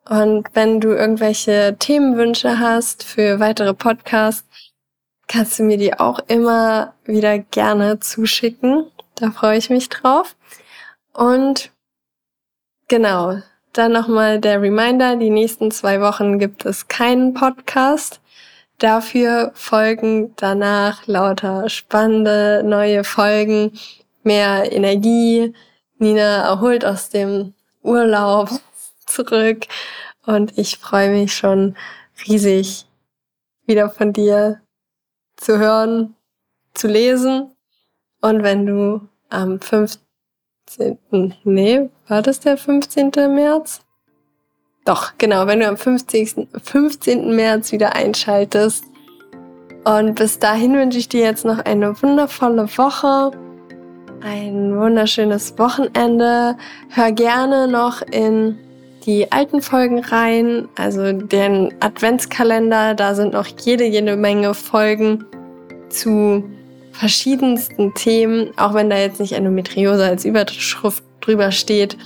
Und 0.06 0.50
wenn 0.54 0.82
du 0.82 0.90
irgendwelche 0.90 1.78
Themenwünsche 1.80 2.60
hast 2.60 3.04
für 3.04 3.40
weitere 3.40 3.74
Podcasts, 3.74 4.48
kannst 5.28 5.58
du 5.58 5.64
mir 5.64 5.78
die 5.78 5.98
auch 5.98 6.20
immer 6.28 6.94
wieder 7.06 7.40
gerne 7.40 8.00
zuschicken. 8.00 8.92
Da 9.16 9.32
freue 9.32 9.58
ich 9.58 9.70
mich 9.70 9.90
drauf. 9.90 10.36
Und 11.14 11.72
genau, 12.88 13.42
dann 13.74 13.92
nochmal 13.92 14.40
der 14.40 14.62
Reminder, 14.62 15.16
die 15.16 15.30
nächsten 15.30 15.72
zwei 15.72 16.00
Wochen 16.00 16.40
gibt 16.40 16.66
es 16.66 16.88
keinen 16.88 17.34
Podcast. 17.34 18.22
Dafür 18.78 19.52
folgen 19.56 20.34
danach 20.36 21.08
lauter 21.08 21.70
spannende 21.70 22.62
neue 22.64 23.04
Folgen, 23.04 23.78
mehr 24.24 24.72
Energie. 24.72 25.54
Nina 25.98 26.44
erholt 26.44 26.86
aus 26.86 27.10
dem 27.10 27.54
Urlaub 27.82 28.50
zurück 29.06 29.66
und 30.26 30.58
ich 30.58 30.78
freue 30.78 31.10
mich 31.10 31.34
schon 31.34 31.76
riesig, 32.28 32.86
wieder 33.66 33.90
von 33.90 34.14
dir 34.14 34.62
zu 35.36 35.58
hören, 35.58 36.16
zu 36.74 36.88
lesen. 36.88 37.56
Und 38.22 38.44
wenn 38.44 38.66
du 38.66 39.02
am 39.30 39.60
15. 40.70 41.36
Nee, 41.44 41.90
war 42.08 42.22
das 42.22 42.40
der 42.40 42.58
15. 42.58 43.12
März? 43.34 43.82
Doch, 44.86 45.14
genau, 45.18 45.48
wenn 45.48 45.60
du 45.60 45.68
am 45.68 45.78
15. 45.78 46.48
15. 46.62 47.36
März 47.36 47.72
wieder 47.72 47.96
einschaltest. 47.96 48.84
Und 49.86 50.16
bis 50.16 50.40
dahin 50.40 50.74
wünsche 50.74 50.98
ich 50.98 51.10
dir 51.10 51.22
jetzt 51.22 51.46
noch 51.46 51.60
eine 51.60 52.02
wundervolle 52.02 52.68
Woche, 52.78 53.32
ein 54.22 54.78
wunderschönes 54.78 55.58
Wochenende. 55.58 56.58
Hör 56.90 57.12
gerne 57.12 57.68
noch 57.68 58.02
in 58.02 58.58
die 59.06 59.30
alten 59.32 59.62
Folgen 59.62 60.00
rein, 60.00 60.70
also 60.78 61.12
den 61.12 61.74
Adventskalender, 61.82 62.94
da 62.94 63.16
sind 63.16 63.34
noch 63.34 63.48
jede, 63.48 63.84
jede 63.84 64.16
Menge 64.16 64.54
Folgen 64.54 65.26
zu 65.90 66.44
verschiedensten 66.94 67.94
Themen, 67.94 68.52
auch 68.58 68.74
wenn 68.74 68.90
da 68.90 68.98
jetzt 68.98 69.20
nicht 69.20 69.34
Endometriose 69.34 70.06
als 70.06 70.26
Überschrift 70.26 71.04
drüber 71.22 71.52
steht, 71.52 71.98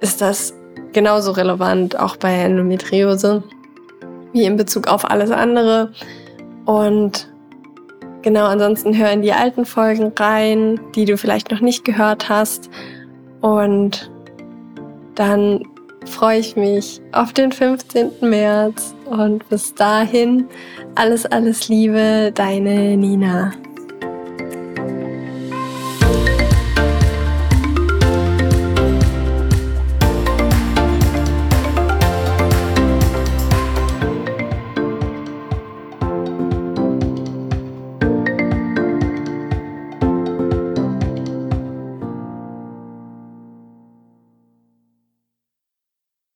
ist 0.00 0.20
das 0.20 0.52
genauso 0.92 1.30
relevant 1.32 1.98
auch 1.98 2.16
bei 2.16 2.34
Endometriose 2.34 3.42
wie 4.32 4.44
in 4.44 4.56
Bezug 4.56 4.88
auf 4.88 5.10
alles 5.10 5.30
andere. 5.30 5.92
Und 6.64 7.28
genau, 8.22 8.46
ansonsten 8.46 8.96
hör 8.96 9.10
in 9.10 9.22
die 9.22 9.32
alten 9.32 9.64
Folgen 9.64 10.12
rein, 10.18 10.80
die 10.94 11.04
du 11.04 11.16
vielleicht 11.16 11.50
noch 11.50 11.60
nicht 11.60 11.84
gehört 11.84 12.28
hast. 12.28 12.68
Und 13.40 14.10
dann 15.14 15.64
freue 16.06 16.38
ich 16.38 16.56
mich 16.56 17.00
auf 17.12 17.32
den 17.32 17.52
15. 17.52 18.10
März 18.22 18.94
und 19.06 19.48
bis 19.48 19.74
dahin 19.74 20.48
alles, 20.94 21.26
alles 21.26 21.68
Liebe, 21.68 22.32
deine 22.34 22.96
Nina. 22.96 23.52